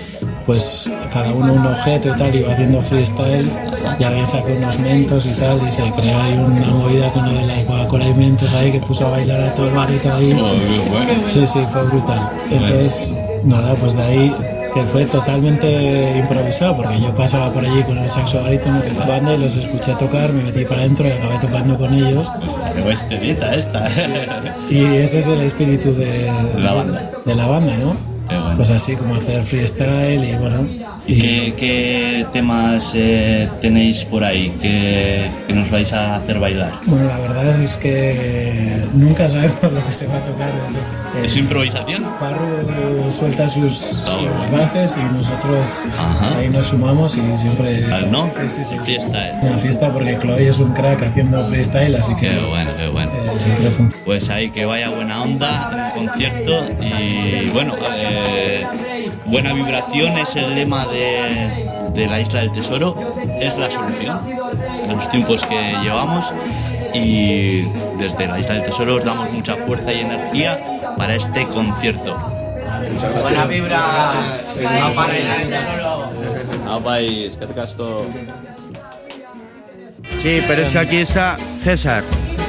pues 0.47 0.91
cada 1.09 1.33
uno 1.33 1.53
un 1.53 1.67
objeto 1.67 2.09
y 2.09 2.19
tal, 2.19 2.35
iba 2.35 2.53
haciendo 2.53 2.81
freestyle. 2.81 3.51
Y 3.99 4.05
alguien 4.05 4.29
sacó 4.29 4.53
unos 4.53 4.79
mentos 4.79 5.27
y 5.27 5.33
tal, 5.35 5.67
y 5.67 5.71
se 5.71 5.91
creó 5.93 6.21
ahí 6.21 6.35
una 6.35 6.67
movida 6.67 7.11
con 7.13 7.25
lo 7.25 7.33
de 7.33 7.47
la 7.47 7.65
Coca-Cola 7.65 8.09
y 8.09 8.15
mentos 8.15 8.55
ahí 8.55 8.73
que 8.73 8.81
puso 8.81 9.07
a 9.07 9.11
bailar 9.11 9.41
a 9.41 9.55
todo 9.55 9.69
el 9.69 9.75
barrito 9.75 10.13
ahí. 10.13 10.39
Sí, 11.27 11.47
sí, 11.47 11.61
fue 11.73 11.83
brutal. 11.85 12.31
Entonces, 12.51 13.13
nada, 13.45 13.75
pues 13.75 13.97
de 13.97 14.03
ahí 14.03 14.35
que 14.73 14.83
fue 14.85 15.07
totalmente 15.07 16.19
improvisado 16.19 16.77
porque 16.77 17.01
yo 17.01 17.15
pasaba 17.15 17.53
por 17.53 17.65
allí 17.65 17.83
con 17.85 17.99
el 17.99 18.09
saxo 18.09 18.43
barítono 18.43 18.83
que 18.83 18.89
estaba 18.89 19.17
banda 19.17 19.35
y 19.35 19.39
los 19.39 19.57
escuché 19.57 19.95
tocar, 19.95 20.33
me 20.33 20.45
metí 20.45 20.65
para 20.65 20.83
adentro 20.83 21.09
y 21.09 21.13
acabé 21.13 21.39
tocando 21.39 21.77
con 21.77 21.95
ellos. 21.95 22.29
Esta. 23.57 23.85
Y 24.71 24.85
ese 24.97 25.19
es 25.19 25.29
el 25.29 25.41
espíritu 25.41 25.95
de, 25.95 26.31
la 26.57 26.75
banda. 26.75 27.11
de 27.25 27.35
la 27.35 27.47
banda, 27.47 27.77
¿no? 27.77 28.18
Pues 28.57 28.71
así 28.71 28.97
como 28.97 29.15
hacer 29.15 29.43
freestyle 29.45 30.25
y 30.25 30.35
bueno. 30.37 30.67
¿Y 31.07 31.21
qué, 31.21 31.55
qué 31.57 32.27
temas 32.33 32.93
eh, 32.95 33.49
tenéis 33.63 34.05
por 34.05 34.23
ahí 34.25 34.51
que, 34.61 35.31
que 35.47 35.55
nos 35.55 35.71
vais 35.71 35.91
a 35.93 36.17
hacer 36.17 36.39
bailar? 36.39 36.73
Bueno, 36.85 37.07
la 37.07 37.19
verdad 37.19 37.63
es 37.63 37.77
que 37.79 38.85
nunca 38.93 39.29
sabemos 39.29 39.73
lo 39.73 39.87
que 39.87 39.93
se 39.93 40.07
va 40.07 40.17
a 40.17 40.25
tocar. 40.25 40.51
¿Es 41.23 41.37
improvisación? 41.37 42.05
Parro 42.21 43.11
suelta 43.11 43.49
sus, 43.49 43.75
sus 43.79 44.51
bases 44.53 44.99
y 44.99 45.15
nosotros 45.15 45.85
ahí 46.37 46.49
nos 46.51 46.67
sumamos 46.67 47.17
y 47.17 47.37
siempre... 47.37 47.87
Al 47.93 48.11
no, 48.13 48.29
Sí, 48.29 48.43
sí, 48.49 48.65
sí. 48.65 48.77
fiesta, 48.85 49.29
¿eh? 49.29 49.35
Una 49.43 49.57
fiesta 49.59 49.91
porque 49.93 50.19
Chloe 50.19 50.49
es 50.49 50.59
un 50.59 50.73
crack 50.75 51.03
haciendo 51.03 51.43
freestyle, 51.45 51.97
así 51.97 52.15
que... 52.17 52.29
Qué 52.29 52.41
bueno, 52.47 52.71
qué 52.77 52.89
bueno. 52.89 53.13
Eh, 53.15 53.28
siempre 53.39 53.71
funciona. 53.71 54.05
Pues 54.05 54.29
ahí 54.31 54.51
que 54.51 54.65
vaya 54.65 54.91
buena 54.91 55.23
onda 55.23 55.93
en 55.95 56.01
el 56.01 56.09
concierto 56.09 56.65
y 56.81 57.49
bueno, 57.51 57.75
eh, 57.91 58.67
buena 59.27 59.53
vibración 59.53 60.19
es 60.19 60.37
el 60.37 60.55
lema 60.55 60.87
de, 60.87 61.69
de 61.95 62.07
la 62.07 62.21
Isla 62.21 62.41
del 62.41 62.53
Tesoro, 62.53 63.15
es 63.41 63.57
la 63.57 63.71
solución 63.71 64.19
a 64.19 64.93
los 64.93 65.11
tiempos 65.11 65.45
que 65.47 65.77
llevamos 65.83 66.33
y 66.95 67.63
desde 67.99 68.27
la 68.27 68.39
Isla 68.41 68.55
del 68.55 68.65
Tesoro 68.65 68.97
os 68.97 69.05
damos 69.05 69.31
mucha 69.31 69.57
fuerza 69.57 69.93
y 69.93 70.01
energía 70.01 70.59
para 70.97 71.15
este 71.15 71.47
concierto. 71.49 72.17
Buena 73.23 73.45
vibra. 73.47 73.79
Va 73.79 74.95
para 74.95 75.17
el 75.17 75.49
tesoro. 75.49 76.11
Apa, 76.69 77.01
y 77.01 77.25
eskerrik 77.27 77.59
asko. 77.59 78.07
Sí, 80.21 80.43
pero 80.47 80.63
es 80.63 80.71
que 80.71 80.79
aquí 80.79 80.97
está 80.99 81.37
César. 81.63 82.05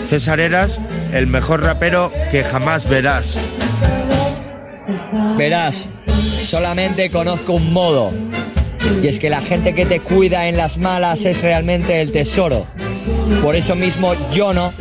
César 0.09 0.39
Eras, 0.39 0.79
el 1.13 1.27
mejor 1.27 1.61
rapero 1.61 2.11
que 2.31 2.43
jamás 2.43 2.89
verás. 2.89 3.35
Verás, 5.37 5.87
solamente 6.41 7.11
conozco 7.11 7.53
un 7.53 7.71
modo. 7.71 8.11
Y 9.03 9.07
es 9.07 9.19
que 9.19 9.29
la 9.29 9.41
gente 9.41 9.75
que 9.75 9.85
te 9.85 9.99
cuida 9.99 10.47
en 10.47 10.57
las 10.57 10.77
malas 10.77 11.25
es 11.25 11.43
realmente 11.43 12.01
el 12.01 12.11
tesoro. 12.11 12.65
Por 13.43 13.55
eso 13.55 13.75
mismo 13.75 14.13
yo 14.33 14.51
no 14.51 14.73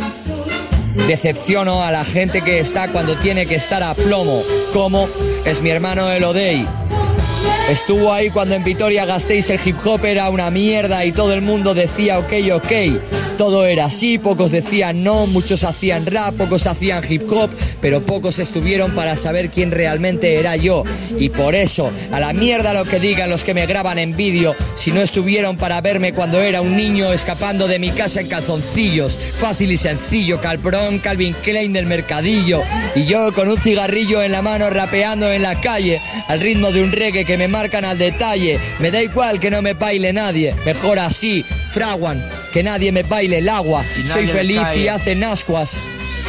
decepciono 1.07 1.85
a 1.85 1.91
la 1.91 2.05
gente 2.05 2.41
que 2.41 2.59
está 2.59 2.89
cuando 2.89 3.15
tiene 3.17 3.47
que 3.47 3.57
estar 3.57 3.83
a 3.83 3.95
plomo, 3.95 4.43
como 4.73 5.09
es 5.45 5.61
mi 5.61 5.71
hermano 5.71 6.11
Elodei. 6.11 6.67
Estuvo 7.69 8.13
ahí 8.13 8.31
cuando 8.31 8.55
en 8.55 8.65
Vitoria 8.65 9.05
gastéis 9.05 9.51
el 9.51 9.61
hip 9.63 9.77
hop 9.85 10.05
era 10.07 10.31
una 10.31 10.51
mierda 10.51 11.05
y 11.05 11.13
todo 11.13 11.35
el 11.35 11.43
mundo 11.43 11.75
decía 11.75 12.19
ok, 12.19 12.33
ok. 12.55 12.73
Todo 13.37 13.67
era 13.67 13.85
así, 13.85 14.19
pocos 14.19 14.53
decían 14.53 15.05
no, 15.05 15.27
muchos 15.27 15.65
hacían 15.65 16.07
rap, 16.07 16.35
pocos 16.35 16.67
hacían 16.67 17.05
hip 17.09 17.31
hop, 17.31 17.51
pero 17.81 18.01
pocos 18.01 18.39
estuvieron 18.39 18.93
para 18.93 19.17
saber 19.17 19.51
quién 19.51 19.71
realmente 19.71 20.41
era 20.41 20.57
yo. 20.57 20.83
Y 21.19 21.29
por 21.29 21.55
eso, 21.55 21.93
a 22.11 22.19
la 22.19 22.33
mierda 22.33 22.73
lo 22.73 22.85
que 22.85 22.99
digan 22.99 23.31
los 23.31 23.45
que 23.45 23.55
me 23.55 23.67
graban 23.67 23.99
en 23.99 24.17
vídeo, 24.17 24.57
si 24.75 24.91
no 24.91 25.03
estuvieron 25.03 25.57
para 25.57 25.81
verme 25.81 26.15
cuando 26.15 26.41
era 26.41 26.63
un 26.63 26.75
niño 26.75 27.13
escapando 27.13 27.69
de 27.69 27.79
mi 27.79 27.91
casa 27.91 28.21
en 28.21 28.29
calzoncillos. 28.29 29.17
Fácil 29.17 29.71
y 29.71 29.77
sencillo, 29.77 30.41
Calprón, 30.41 30.99
Calvin 30.99 31.35
Klein 31.43 31.75
del 31.75 31.87
mercadillo. 31.87 32.63
Y 32.95 33.05
yo 33.05 33.33
con 33.33 33.49
un 33.49 33.59
cigarrillo 33.59 34.23
en 34.23 34.33
la 34.33 34.43
mano 34.43 34.71
rapeando 34.71 35.31
en 35.31 35.43
la 35.43 35.61
calle, 35.61 36.01
al 36.29 36.41
ritmo 36.41 36.73
de 36.73 36.83
un 36.83 36.93
reggae 36.93 37.25
que 37.29 37.37
me 37.37 37.47
marcan 37.47 37.85
al 37.85 37.99
detalle. 37.99 38.59
Me 38.79 38.91
da 38.91 39.03
igual 39.03 39.39
que 39.39 39.51
no 39.51 39.61
me 39.61 39.75
baile 39.75 40.15
nadie, 40.15 40.55
mejor 40.65 40.99
así, 40.99 41.45
fraguan, 41.73 42.25
que 42.55 42.63
nadie 42.63 42.91
me 42.91 43.03
baile 43.03 43.39
el 43.39 43.51
agua. 43.51 43.85
Soy 44.07 44.27
feliz 44.27 44.63
y 44.75 44.89
hacen 44.89 45.23
ascuas. 45.23 45.79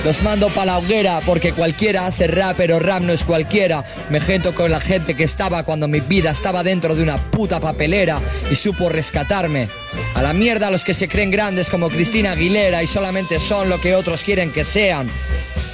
Los 0.04 0.22
mando 0.24 0.50
pa' 0.50 0.66
la 0.66 0.78
hoguera 0.78 1.22
porque 1.26 1.54
cualquiera 1.54 2.06
hace 2.06 2.28
rap, 2.28 2.56
pero 2.58 2.80
rap 2.80 3.02
no 3.02 3.14
es 3.14 3.24
cualquiera. 3.24 3.86
Me 4.10 4.20
gento 4.20 4.54
con 4.54 4.72
la 4.72 4.82
gente 4.82 5.16
que 5.16 5.24
estaba 5.24 5.64
cuando 5.64 5.88
mi 5.88 6.02
vida 6.02 6.32
estaba 6.32 6.64
dentro 6.64 6.96
de 6.96 7.04
una 7.04 7.18
puta 7.18 7.62
papelera 7.62 8.20
y 8.52 8.56
supo 8.56 8.90
rescatarme. 8.90 9.70
A 10.16 10.22
la 10.22 10.34
mierda 10.34 10.70
los 10.70 10.84
que 10.84 10.94
se 10.94 11.08
creen 11.08 11.32
grandes 11.32 11.70
como 11.70 11.90
Cristina 11.90 12.32
Aguilera 12.32 12.84
y 12.84 12.88
solamente 12.88 13.40
son 13.40 13.70
lo 13.70 13.80
que 13.80 13.96
otros 13.96 14.22
quieren 14.22 14.52
que 14.52 14.66
sean. 14.66 15.10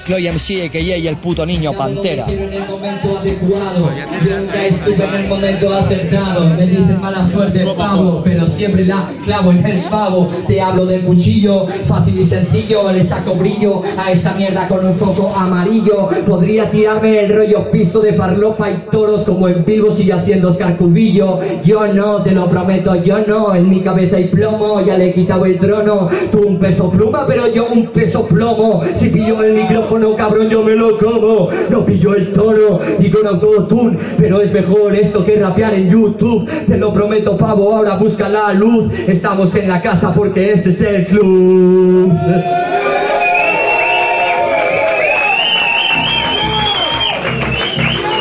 Chloe 0.06 0.32
MC, 0.32 0.70
que 0.70 0.82
y 0.82 1.08
el 1.08 1.16
puto 1.16 1.48
niño 1.48 1.74
pantera. 1.74 2.28
en 2.30 2.54
el 2.54 2.68
momento 2.68 3.18
adecuado. 3.18 3.90
Yo 4.24 4.38
nunca 4.38 4.66
estuve 4.66 5.04
en 5.04 5.16
el 5.16 5.28
momento 5.28 5.74
acertado. 5.74 6.50
Me 6.52 6.68
dicen 6.68 7.02
mala 7.02 7.28
suerte, 7.28 7.66
pavo, 7.76 8.22
pero 8.24 8.46
siempre 8.46 8.86
la 8.86 9.10
clavo 9.26 9.52
en 9.52 9.66
el 9.66 9.84
pavo. 9.90 10.30
Te 10.46 10.62
hablo 10.62 10.86
del 10.86 11.06
cuchillo, 11.06 11.66
fácil 11.86 12.20
y 12.20 12.26
sencillo. 12.26 12.92
Le 12.92 13.04
saco 13.04 13.34
brillo 13.34 13.82
a 13.98 14.12
esta 14.12 14.36
mierda 14.36 14.68
con 14.68 14.86
un 14.86 14.94
foco 14.94 15.34
amarillo. 15.36 16.10
Podría 16.28 16.70
tirarme 16.70 17.22
el 17.26 17.36
rollo 17.36 17.72
piso 17.72 18.00
de 18.00 18.14
farlopa 18.14 18.70
y 18.70 18.84
toros 18.92 19.24
como 19.24 19.48
en 19.48 19.66
vivo 19.66 19.92
sigue 19.92 20.14
haciendo 20.14 20.50
Oscar 20.50 20.78
Cubillo. 20.78 21.40
Yo 21.64 21.88
no, 21.88 22.22
te 22.22 22.32
lo 22.32 22.48
prometo, 22.48 22.94
yo 23.04 23.26
no. 23.26 23.56
En 23.56 23.68
mi 23.68 23.82
cabeza 23.82 24.18
hay 24.18 24.26
plomo, 24.26 24.86
ya 24.86 25.00
le 25.00 25.10
he 25.10 25.14
quitado 25.16 25.48
el 25.48 25.58
trono. 25.58 26.10
Tú 26.32 26.46
un 26.46 26.60
peso 26.60 26.92
pluma, 26.92 27.26
pero 27.26 27.52
yo 27.52 27.70
un 27.70 27.88
peso 27.88 28.28
plomo. 28.28 28.84
Si 28.96 29.10
pillo 29.10 29.42
el 29.42 29.54
micrófono, 29.54 29.95
cabrón, 30.16 30.50
yo 30.50 30.64
me 30.64 30.76
lo 30.76 30.98
como. 30.98 31.50
No 31.70 31.86
pillo 31.86 32.16
el 32.16 32.34
tono 32.34 32.80
y 33.00 33.10
con 33.10 33.26
autotune, 33.26 33.98
pero 34.18 34.42
es 34.42 34.52
mejor 34.52 34.96
esto 34.96 35.26
que 35.26 35.38
rapear 35.38 35.74
en 35.74 35.90
YouTube. 35.90 36.50
Te 36.68 36.78
lo 36.78 36.94
prometo, 36.94 37.38
pavo, 37.38 37.76
ahora 37.76 37.96
busca 37.96 38.28
la 38.30 38.54
luz. 38.54 38.92
Estamos 39.08 39.56
en 39.56 39.70
la 39.70 39.82
casa 39.82 40.14
porque 40.14 40.52
este 40.52 40.70
es 40.72 40.82
el 40.82 41.06
club. 41.06 42.14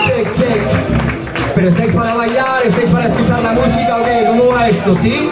Check, 0.07 0.35
check. 0.37 0.62
Pero 1.55 1.68
estáis 1.68 1.93
para 1.93 2.14
bailar, 2.14 2.66
estáis 2.66 2.91
para 2.91 3.09
escuchar 3.09 3.43
la 3.43 3.53
música, 3.53 3.99
¿o 4.01 4.05
qué? 4.05 4.27
¿Cómo 4.27 4.47
va 4.53 4.68
esto, 4.68 4.97
sí? 5.03 5.31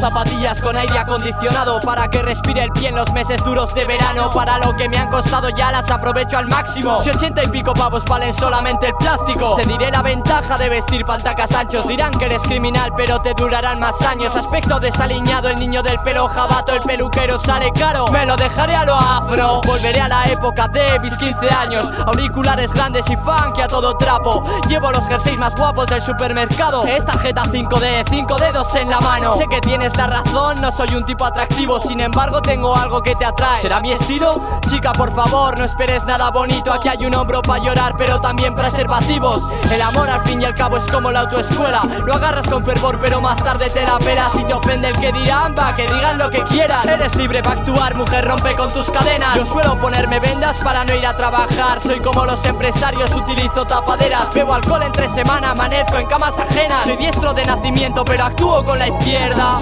Zapatillas 0.00 0.60
con 0.60 0.76
aire 0.76 0.98
acondicionado 0.98 1.80
Para 1.80 2.08
que 2.08 2.22
respire 2.22 2.64
el 2.64 2.70
pie 2.70 2.88
en 2.88 2.96
los 2.96 3.12
meses 3.12 3.44
duros 3.44 3.74
de 3.74 3.84
verano. 3.84 4.30
Para 4.30 4.58
lo 4.58 4.76
que 4.76 4.88
me 4.88 4.96
han 4.96 5.10
costado 5.10 5.50
ya 5.50 5.70
las 5.70 5.90
aprovecho 5.90 6.38
al 6.38 6.48
máximo. 6.48 7.00
Si 7.00 7.10
ochenta 7.10 7.44
y 7.44 7.48
pico 7.48 7.74
pavos 7.74 8.04
valen 8.04 8.32
solamente 8.32 8.88
el 8.88 8.94
plástico 8.94 9.54
Te 9.56 9.64
diré 9.64 9.90
la 9.90 10.02
ventaja 10.02 10.56
de 10.56 10.68
vestir 10.68 11.04
pantacas 11.04 11.52
anchos. 11.52 11.86
Dirán 11.86 12.12
que 12.18 12.24
eres 12.24 12.42
criminal 12.42 12.90
pero 12.96 13.20
te 13.20 13.34
durarán 13.34 13.78
más 13.78 14.00
años. 14.02 14.34
Aspecto 14.34 14.80
desaliñado, 14.80 15.48
el 15.48 15.56
niño 15.56 15.82
del 15.82 16.00
pelo 16.00 16.26
jabato 16.28 16.72
El 16.72 16.80
peluquero 16.80 17.38
sale 17.38 17.70
caro, 17.72 18.06
me 18.08 18.24
lo 18.24 18.36
dejaré 18.36 18.74
a 18.74 18.84
lo 18.84 18.94
afro. 18.94 19.60
Volveré 19.66 20.00
a 20.00 20.08
la 20.08 20.24
época 20.24 20.68
de 20.68 20.98
mis 21.00 21.16
15 21.16 21.48
años. 21.50 21.90
Auriculares 22.06 22.72
grandes 22.72 23.08
y 23.10 23.16
funky 23.16 23.60
a 23.60 23.68
todo 23.68 23.96
trapo. 23.98 24.42
Llevo 24.68 24.90
los 24.90 25.06
jerseys 25.06 25.38
más 25.38 25.54
guapos 25.54 25.88
del 25.88 26.00
supermercado. 26.00 26.84
Esta 26.86 27.12
jeta 27.18 27.42
5D, 27.44 28.04
5 28.08 28.38
dedos 28.38 28.74
en 28.74 28.90
la 28.90 29.00
mano. 29.00 29.32
Sé 29.32 29.46
que 29.48 29.60
tienes 29.60 29.89
la 29.96 30.06
razón, 30.06 30.60
no 30.60 30.70
soy 30.70 30.94
un 30.94 31.04
tipo 31.04 31.24
atractivo 31.24 31.80
Sin 31.80 32.00
embargo 32.00 32.40
tengo 32.40 32.76
algo 32.76 33.02
que 33.02 33.14
te 33.14 33.24
atrae. 33.24 33.60
¿Será 33.60 33.80
mi 33.80 33.92
estilo? 33.92 34.40
Chica 34.68 34.92
por 34.92 35.14
favor, 35.14 35.58
no 35.58 35.64
esperes 35.64 36.04
nada 36.04 36.30
bonito 36.30 36.72
Aquí 36.72 36.88
hay 36.88 37.06
un 37.06 37.14
hombro 37.14 37.42
para 37.42 37.62
llorar 37.62 37.94
pero 37.96 38.20
también 38.20 38.54
preservativos. 38.54 39.46
El 39.70 39.80
amor 39.82 40.08
al 40.08 40.20
fin 40.22 40.42
y 40.42 40.44
al 40.44 40.54
cabo 40.54 40.76
es 40.76 40.86
como 40.86 41.10
la 41.10 41.20
autoescuela. 41.20 41.80
Lo 42.04 42.14
agarras 42.14 42.48
con 42.48 42.64
fervor 42.64 42.98
pero 43.00 43.20
más 43.20 43.42
tarde 43.42 43.70
te 43.70 43.84
la 43.84 43.98
pelas 43.98 44.32
Si 44.32 44.44
te 44.44 44.54
ofende 44.54 44.88
el 44.88 44.98
que 44.98 45.12
dirán, 45.12 45.54
va, 45.58 45.74
que 45.74 45.82
digan 45.82 46.18
lo 46.18 46.30
que 46.30 46.42
quieran. 46.44 46.88
Eres 46.88 47.14
libre 47.16 47.42
para 47.42 47.60
actuar, 47.60 47.94
mujer, 47.94 48.24
rompe 48.24 48.54
con 48.56 48.72
tus 48.72 48.90
cadenas. 48.90 49.34
Yo 49.34 49.46
suelo 49.46 49.78
ponerme 49.78 50.20
vendas 50.20 50.58
para 50.62 50.84
no 50.84 50.94
ir 50.94 51.06
a 51.06 51.16
trabajar. 51.16 51.80
Soy 51.80 52.00
como 52.00 52.24
los 52.24 52.44
empresarios, 52.44 53.14
utilizo 53.14 53.64
tapaderas. 53.64 54.32
Bebo 54.34 54.54
alcohol 54.54 54.82
entre 54.82 55.08
semana, 55.08 55.50
amanezco 55.50 55.98
en 55.98 56.06
camas 56.06 56.38
ajenas. 56.38 56.84
Soy 56.84 56.96
diestro 56.96 57.32
de 57.32 57.44
nacimiento 57.44 58.04
pero 58.04 58.24
actúo 58.24 58.64
con 58.64 58.78
la 58.78 58.88
izquierda 58.88 59.58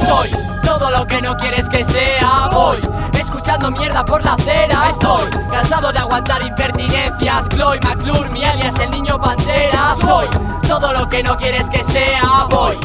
todo 0.65 0.91
lo 0.91 1.07
que 1.07 1.21
no 1.23 1.37
quieres 1.37 1.69
que 1.69 1.85
sea 1.85 2.49
Voy. 2.53 2.79
Escuchando 3.19 3.71
mierda 3.71 4.05
por 4.05 4.25
la 4.25 4.35
acera 4.35 4.91
Estoy. 4.91 5.31
Cansado 5.51 5.93
de 5.93 5.99
aguantar 5.99 6.43
impertinencias 6.43 7.49
Chloe 7.49 7.81
McClure, 7.81 8.31
mi 8.31 8.45
alias 8.45 8.79
el 8.81 8.91
niño 8.91 9.19
pantera 9.19 9.95
Soy. 10.01 10.29
Todo 10.67 10.93
lo 10.93 11.09
que 11.09 11.23
no 11.23 11.37
quieres 11.37 11.69
que 11.69 11.83
sea 11.85 12.47
Voy 12.51 12.79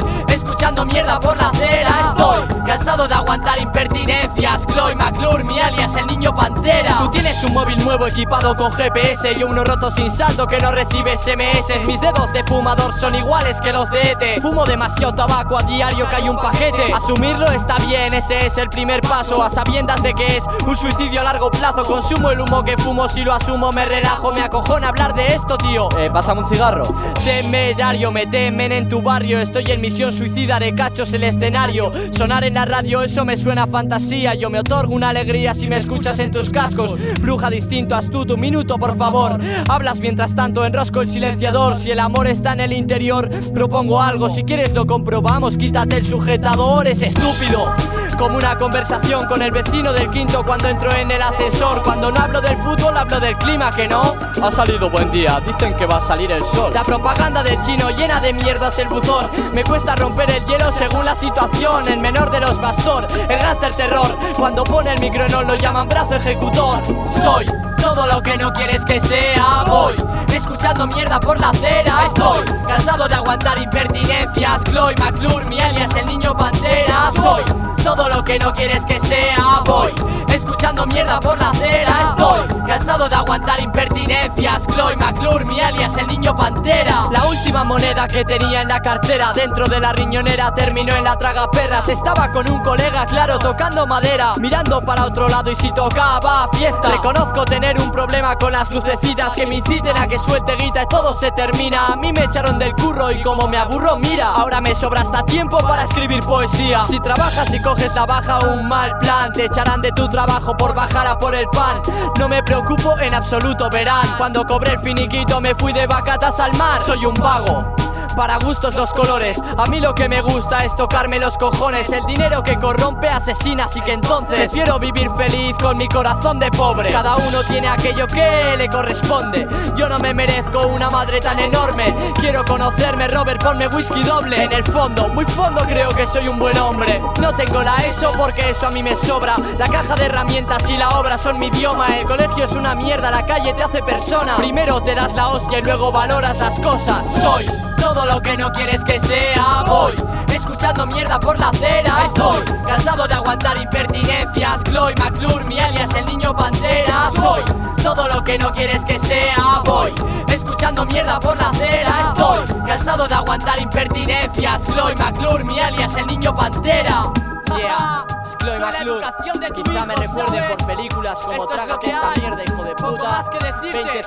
escuchando 0.64 0.86
mierda 0.86 1.20
por 1.20 1.36
la 1.36 1.49
acera. 1.49 1.89
Estoy 2.09 2.61
cansado 2.66 3.07
de 3.07 3.14
aguantar 3.14 3.59
impertinencias. 3.59 4.66
Chloe 4.66 4.95
McClure, 4.95 5.43
mi 5.43 5.59
alias 5.59 5.93
el 5.95 6.07
niño 6.07 6.34
pantera. 6.34 6.97
Tú 6.99 7.11
tienes 7.11 7.43
un 7.43 7.53
móvil 7.53 7.84
nuevo 7.84 8.07
equipado 8.07 8.55
con 8.55 8.72
GPS 8.72 9.34
Y 9.38 9.43
uno 9.43 9.64
roto 9.64 9.91
sin 9.91 10.09
saldo 10.11 10.47
que 10.47 10.59
no 10.59 10.72
recibe 10.72 11.18
SMS 11.18 11.86
Mis 11.86 11.99
dedos 11.99 12.32
de 12.34 12.43
fumador 12.45 12.93
son 12.93 13.16
iguales 13.16 13.59
que 13.61 13.74
los 13.74 13.89
de 13.91 14.11
ET 14.11 14.41
Fumo 14.41 14.66
demasiado 14.66 15.14
tabaco 15.14 15.57
a 15.57 15.64
diario 15.64 16.09
que 16.09 16.16
hay 16.16 16.30
un 16.30 16.38
paquete. 16.38 16.93
Asumirlo 16.93 17.51
está 17.51 17.78
bien, 17.86 18.14
ese 18.14 18.45
es 18.45 18.57
el 18.57 18.70
primer 18.70 19.01
paso. 19.01 19.43
A 19.43 19.49
sabiendas 19.49 20.01
de 20.01 20.14
que 20.14 20.26
es 20.38 20.43
un 20.66 20.78
suicidio 20.78 21.22
a 21.22 21.24
largo 21.24 21.51
plazo 21.51 21.84
Consumo 21.84 22.32
el 22.32 22.39
humo 22.39 22.64
que 22.64 22.78
fumo, 22.78 23.09
si 23.09 23.24
lo 23.24 23.34
asumo 23.34 23.72
me 23.72 23.86
relajo 23.86 24.32
Me 24.32 24.41
acojona 24.41 24.89
hablar 24.89 25.14
de 25.14 25.26
esto, 25.26 25.57
tío. 25.57 25.89
Eh, 25.97 26.09
pásame 26.11 26.41
un 26.41 26.49
cigarro. 26.49 26.84
Temerario, 27.24 28.11
me 28.11 28.28
temen 28.28 28.72
en 28.72 28.88
tu 28.88 29.01
barrio. 29.01 29.39
Estoy 29.39 29.66
en 29.68 29.82
misión 29.82 30.11
suicida, 30.11 30.53
de 30.60 30.76
cachos 30.76 31.14
el 31.14 31.24
escenario. 31.24 31.91
Sonar 32.12 32.43
en 32.43 32.56
la 32.56 32.66
radio, 32.66 33.01
eso 33.01 33.26
me 33.26 33.38
suena 33.38 33.68
fantasía. 33.68 34.34
Yo 34.36 34.49
me 34.49 34.60
otorgo 34.60 34.93
una 34.93 35.10
alegría 35.10 35.54
si 35.54 35.68
me 35.68 35.78
escuchas 35.78 36.20
en 36.20 36.32
tus 36.32 36.49
cascos. 36.49 36.95
Bruja 37.20 37.49
distinto, 37.49 37.95
astuto, 37.95 38.36
un 38.36 38.41
minuto 38.41 38.78
por 38.78 38.97
favor. 38.97 39.39
Hablas 39.70 39.99
mientras 39.99 40.36
tanto, 40.36 40.66
enrosco 40.66 41.01
el 41.01 41.08
silenciador. 41.08 41.78
Si 41.78 41.91
el 41.91 41.99
amor 41.99 42.28
está 42.28 42.54
en 42.54 42.62
el 42.62 42.74
interior, 42.74 43.30
propongo 43.54 44.01
algo. 44.01 44.30
Si 44.30 44.43
quieres 44.43 44.74
lo 44.74 44.86
comprobamos, 44.86 45.58
quítate 45.58 45.97
el 45.97 46.04
sujetador 46.04 46.88
Es 46.88 47.01
estúpido 47.01 47.93
como 48.18 48.38
una 48.38 48.57
conversación 48.57 49.28
con 49.28 49.41
el 49.41 49.51
vecino 49.51 49.93
del 49.93 50.09
quinto 50.09 50.43
cuando 50.43 50.68
entro 50.68 50.91
en 50.93 51.11
el 51.11 51.22
ascensor. 51.22 51.82
Cuando 51.84 52.11
no 52.11 52.20
hablo 52.20 52.41
del 52.41 52.57
fútbol 52.57 52.97
hablo 52.97 53.20
del 53.20 53.38
clima 53.38 53.72
que 53.72 53.88
no. 53.88 54.16
Ha 54.41 54.51
salido 54.51 54.89
buen 54.89 55.11
día, 55.11 55.39
dicen 55.45 55.76
que 55.76 55.86
va 55.86 55.97
a 55.97 56.01
salir 56.01 56.32
el 56.32 56.43
sol. 56.43 56.74
La 56.74 56.84
propaganda 56.84 57.43
del 57.43 57.61
chino 57.61 57.89
llena 57.91 58.20
de 58.20 58.34
mierdas 58.34 58.78
el 58.80 58.88
buzón. 58.88 59.30
Me 59.53 59.64
cuesta 59.64 59.95
romper 59.95 60.30
el 60.32 60.45
hielo 60.45 60.72
según 60.72 61.05
la 61.05 61.16
situación 61.16 61.88
El 61.88 61.99
menor 61.99 62.32
de 62.32 62.39
los 62.39 62.59
bastor, 62.59 63.07
el 63.11 63.39
gas 63.39 63.59
del 63.61 63.76
terror. 63.76 64.18
Cuando 64.38 64.64
pone 64.64 64.93
el 64.93 64.99
micro 64.99 65.28
no 65.30 65.43
lo 65.43 65.55
llaman 65.55 65.88
brazo 65.88 66.16
ejecutor. 66.16 66.82
Soy 67.22 67.45
todo 67.82 68.07
lo 68.07 68.22
que 68.22 68.38
no 68.38 68.51
quieres 68.53 68.84
que 68.86 68.99
sea 68.99 69.64
Voy 69.68 69.95
escuchando 70.34 70.88
mierda 70.88 71.20
por 71.20 71.39
la 71.39 71.49
acera. 71.49 72.05
Estoy 72.05 72.45
cansado 72.68 73.07
de 73.07 73.16
aguantar 73.16 73.57
impertinencias. 73.57 74.64
Chloe 74.64 74.95
McClure, 74.97 75.45
mi 75.45 75.59
alias 75.59 75.95
el 75.95 76.05
niño 76.05 76.36
pantera. 76.36 77.11
Soy 77.16 77.43
todo 77.84 78.08
lo 78.08 78.24
que 78.24 78.40
no 78.40 78.54
quieres 78.54 78.86
que 78.86 79.00
sea. 79.00 79.62
Voy 79.66 79.92
escuchando 80.34 80.86
mierda 80.88 81.20
por 81.20 81.40
la 81.40 81.50
acera. 81.50 82.10
Estoy 82.10 82.62
cansado 82.68 83.08
de 83.08 83.16
aguantar 83.16 83.62
impertinencias. 83.62 84.66
Chloe 84.68 84.96
McClure, 84.96 85.46
mi 85.46 85.60
alias, 85.60 85.96
el 85.98 86.08
niño 86.08 86.36
pantera. 86.36 87.08
La 87.12 87.26
última 87.26 87.64
moneda 87.64 88.08
que 88.08 88.26
tenía 88.26 88.62
en 88.62 88.68
la 88.68 88.82
cartera 88.82 89.32
dentro 89.34 89.68
de 89.68 89.80
la 89.80 89.94
riñonera 89.94 90.54
terminó 90.54 90.96
en 90.96 91.04
la 91.04 91.16
traga 91.18 91.50
perras. 91.52 91.88
Estaba 91.88 92.32
con 92.32 92.50
un 92.50 92.62
colega, 92.62 93.06
claro, 93.06 93.38
tocando 93.40 93.86
madera, 93.86 94.34
mirando 94.40 94.82
para 94.82 95.06
otro 95.06 95.30
lado 95.30 95.52
y 95.52 95.56
si 95.56 95.72
tocaba 95.74 96.48
fiesta. 96.54 96.90
Reconozco 96.90 97.46
tener 97.46 97.80
un 97.80 97.92
problema 97.92 98.36
con 98.36 98.54
las 98.54 98.72
lucecitas 98.72 99.34
que 99.34 99.46
me 99.46 99.56
inciten 99.56 99.96
a 99.98 100.08
que 100.08 100.18
suelte 100.18 100.56
guita 100.56 100.84
y 100.84 100.88
todo 100.88 101.14
se 101.14 101.32
termina. 101.32 101.86
A 101.86 101.96
mí 101.96 102.12
me 102.12 102.24
echaron 102.24 102.58
del 102.58 102.74
curro 102.74 103.12
y 103.12 103.22
como 103.22 103.48
me 103.48 103.58
aburro, 103.58 103.98
mira, 104.00 104.30
ahora 104.30 104.62
me 104.62 104.74
sobra 104.74 105.02
hasta 105.02 105.24
tiempo 105.24 105.58
para 105.60 105.84
escribir 105.84 106.22
poesía. 106.24 106.86
Si 106.86 107.00
trabajas 107.00 107.54
y 107.54 107.62
coges 107.62 107.94
la 107.94 108.06
baja, 108.06 108.40
un 108.40 108.68
mal 108.68 108.98
plan, 109.00 109.32
te 109.32 109.46
echarán 109.46 109.82
de 109.82 109.92
tu 109.92 110.08
trabajo 110.10 110.22
por 110.57 110.74
bajar 110.74 111.07
a 111.07 111.17
por 111.17 111.36
el 111.36 111.45
pan. 111.47 111.82
No 112.19 112.28
me 112.28 112.43
preocupo 112.43 112.97
en 112.99 113.13
absoluto, 113.13 113.69
verán. 113.69 114.05
Cuando 114.17 114.45
cobré 114.45 114.74
el 114.74 114.80
finiquito 114.80 115.39
me 115.41 115.55
fui 115.55 115.74
de 115.74 115.88
vacatas 115.88 116.39
al 116.39 116.55
mar. 116.57 116.82
Soy 116.82 117.05
un 117.05 117.13
vago. 117.15 117.83
Para 118.16 118.38
gustos 118.38 118.76
los 118.76 118.93
colores, 118.93 119.41
a 119.57 119.66
mí 119.66 119.80
lo 119.80 119.95
que 119.95 120.07
me 120.07 120.22
gusta 120.22 120.64
es 120.64 120.76
tocarme 120.76 121.20
los 121.20 121.38
cojones. 121.38 121.91
El 121.91 122.05
dinero 122.05 122.43
que 122.43 122.59
corrompe 122.59 123.07
asesina, 123.07 123.66
así 123.66 123.82
que 123.82 123.93
entonces 123.93 124.38
prefiero 124.38 124.78
vivir 124.78 125.09
feliz 125.18 125.55
con 125.59 125.78
mi 125.78 125.88
corazón 125.88 126.39
de 126.39 126.51
pobre. 126.51 126.91
Cada 126.91 127.16
uno 127.16 127.43
tiene 127.43 127.68
aquello 127.68 128.05
que 128.05 128.55
le 128.57 128.70
corresponde. 128.70 129.47
Yo 129.76 129.89
no 129.89 129.97
me 129.97 130.14
merezco 130.14 130.68
una 130.68 130.91
madre 130.91 131.20
tan 131.22 131.39
enorme. 131.39 131.93
Quiero 132.20 132.45
conocerme, 132.45 133.07
Robert, 133.07 133.43
ponme 133.43 133.68
whisky 133.68 134.03
doble. 134.03 134.43
En 134.43 134.53
el 134.53 134.64
fondo, 134.64 135.07
muy 135.07 135.26
fondo, 135.26 135.61
creo 135.64 135.89
que 135.89 136.05
soy 136.05 136.28
un 136.28 136.38
buen 136.38 136.57
hombre. 136.59 137.01
No 137.20 137.34
tengo 137.34 137.64
la 137.64 137.76
ESO 137.78 138.11
porque 138.16 138.51
eso 138.51 138.68
a 138.68 138.72
mí 138.72 138.84
me 138.84 138.95
sobra. 138.95 139.36
La 139.57 139.68
caja 139.68 139.95
de 139.95 140.05
herramientas 140.05 140.70
y 140.70 140.78
la 140.78 140.89
obra 140.99 141.18
son 141.18 141.39
mi 141.39 141.47
idioma. 141.47 141.88
El 141.97 142.05
colegio 142.05 142.45
es 142.45 142.51
una 142.51 142.76
mierda, 142.76 143.09
la 143.09 143.26
calle 143.26 143.53
te 143.53 143.64
hace 143.64 143.82
persona. 143.82 144.36
Primero 144.38 144.82
te 144.82 144.93
das 144.93 145.14
la 145.14 145.30
hostia 145.30 145.59
y 145.59 145.64
luego 145.64 145.91
valoras 145.91 146.38
las 146.38 146.59
cosas. 146.59 147.07
Soy 147.22 147.72
todo 147.84 148.06
lo 148.06 148.22
que 148.22 148.38
no 148.38 148.50
quieres 148.52 148.82
que 148.86 148.98
sea. 148.98 149.64
Voy 149.68 149.94
escuchando 150.34 150.86
mierda 150.88 151.20
por 151.20 151.38
la 151.38 151.50
acera. 151.50 152.06
Estoy 152.06 152.44
cansado 152.66 153.06
de 153.06 153.14
aguantar 153.14 153.58
impertinencias. 153.58 154.64
Chloe 154.64 154.96
McClure, 154.96 155.44
mi 155.44 155.60
alias, 155.60 155.94
el 155.96 156.06
niño 156.06 156.34
pantera. 156.34 157.12
Soy 157.12 157.44
todo 157.84 158.08
lo 158.08 158.24
que 158.24 158.38
no 158.38 158.52
quieres 158.54 158.86
que 158.86 158.98
sea. 159.00 159.62
Voy 159.66 159.94
escuchando 160.30 160.86
mierda 160.86 161.20
por 161.20 161.36
la 161.38 161.50
acera. 161.50 161.94
Estoy 162.08 162.62
cansado 162.66 163.06
de 163.06 163.16
aguantar 163.16 163.60
impertinencias. 163.62 164.64
Chloe 164.64 164.96
McClure, 164.96 165.44
mi 165.44 165.60
alias, 165.60 165.94
el 165.98 166.08
niño 166.08 166.34
pantera. 166.34 167.12
Yeah, 167.58 168.06
Chloe 168.40 168.60
McClure. 168.60 169.06
Quizá 169.54 169.86
me 169.86 169.96
recuerde 169.96 170.42
por 170.44 170.66
películas 170.66 171.20
como 171.20 171.46
Trágate 171.48 171.90
esta 171.90 172.14
mierda, 172.18 172.44
hijo 172.44 172.64
de 172.64 172.76
puta. 172.76 173.24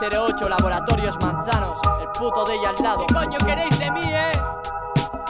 2008, 0.09 0.49
Laboratorios 0.49 1.17
Manzanos. 1.21 1.79
Puto 2.19 2.47
de 2.47 2.55
ella 2.55 2.71
al 2.71 2.83
lado. 2.83 3.05
¿Qué 3.07 3.15
coño 3.15 3.39
queréis 3.45 3.79
de 3.79 3.91
mí, 3.91 4.01
eh? 4.03 4.33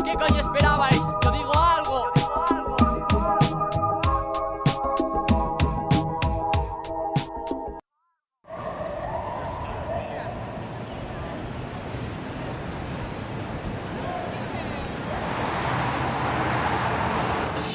¿Qué 0.05 0.15
coño 0.15 0.41
esperabais? 0.41 1.01
Yo 1.21 1.31
digo 1.33 1.53
algo. 1.53 2.07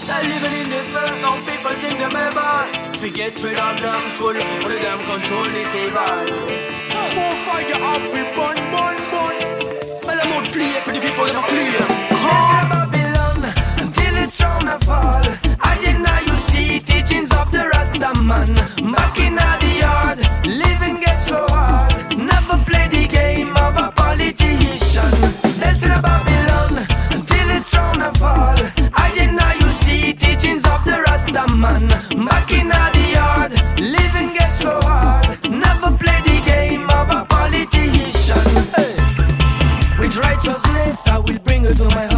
So 0.03 0.22
living 0.24 0.53
in 0.53 0.70
this 0.70 0.89
world, 0.93 1.16
some 1.20 1.45
people 1.45 1.72
think 1.82 1.99
them 1.99 2.16
ever 2.16 2.97
Forget 2.97 3.43
rid 3.43 3.59
of 3.59 3.82
them 3.82 4.09
soul, 4.12 4.38
only 4.38 4.80
them 4.80 4.99
control 4.99 5.43
the 5.43 5.64
table 5.74 6.72
More 7.16 7.36
fire 7.43 7.84
off 7.84 8.03
we 8.14 8.24
bun, 8.36 8.55
bun, 8.72 9.01
don't 10.44 10.54
play 10.54 10.72
for 10.82 10.92
the 10.92 11.00
people 11.00 11.26
that 11.26 11.36
are 11.36 11.48
play. 11.48 11.72
Blessed 12.22 12.66
Babylon, 12.72 13.42
until 13.78 14.16
it's 14.18 14.38
from 14.38 14.66
the 14.66 14.78
fall. 14.86 15.26
I 15.60 15.74
deny 15.84 16.22
you 16.22 16.38
see 16.39 16.80
teachings 16.80 17.32
of 17.32 17.52
the 17.52 17.70
Rastaman. 17.74 18.56
Back 18.94 19.18
in 19.20 19.36
the 19.36 19.72
yard, 19.84 20.20
living 20.46 21.02
gets 21.02 21.26
so 21.26 21.46
hard. 21.50 22.18
Never 22.18 22.58
play 22.66 22.88
the 22.88 23.08
game 23.08 23.52
of 23.58 23.78
a 23.78 23.92
politician. 23.92 25.12
Blessed 25.60 26.02
Babylon, 26.06 26.88
until 27.12 27.48
it's 27.58 27.70
from 27.70 28.00
the 28.00 28.12
fall. 28.20 28.58
I 28.94 29.12
deny 29.16 29.56
you 29.62 29.72
see 29.74 30.14
teachings 30.14 30.66
of 30.66 30.84
the 30.86 31.04
Rastaman. 31.06 31.89
Back 32.26 32.52
in 32.52 32.68
the 32.70 33.01
this 40.92 41.08
I 41.08 41.20
will 41.20 41.39
bring 41.39 41.64
her 41.64 41.74
to 41.74 41.86
my 41.96 42.11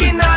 looking 0.00 0.20
up. 0.20 0.29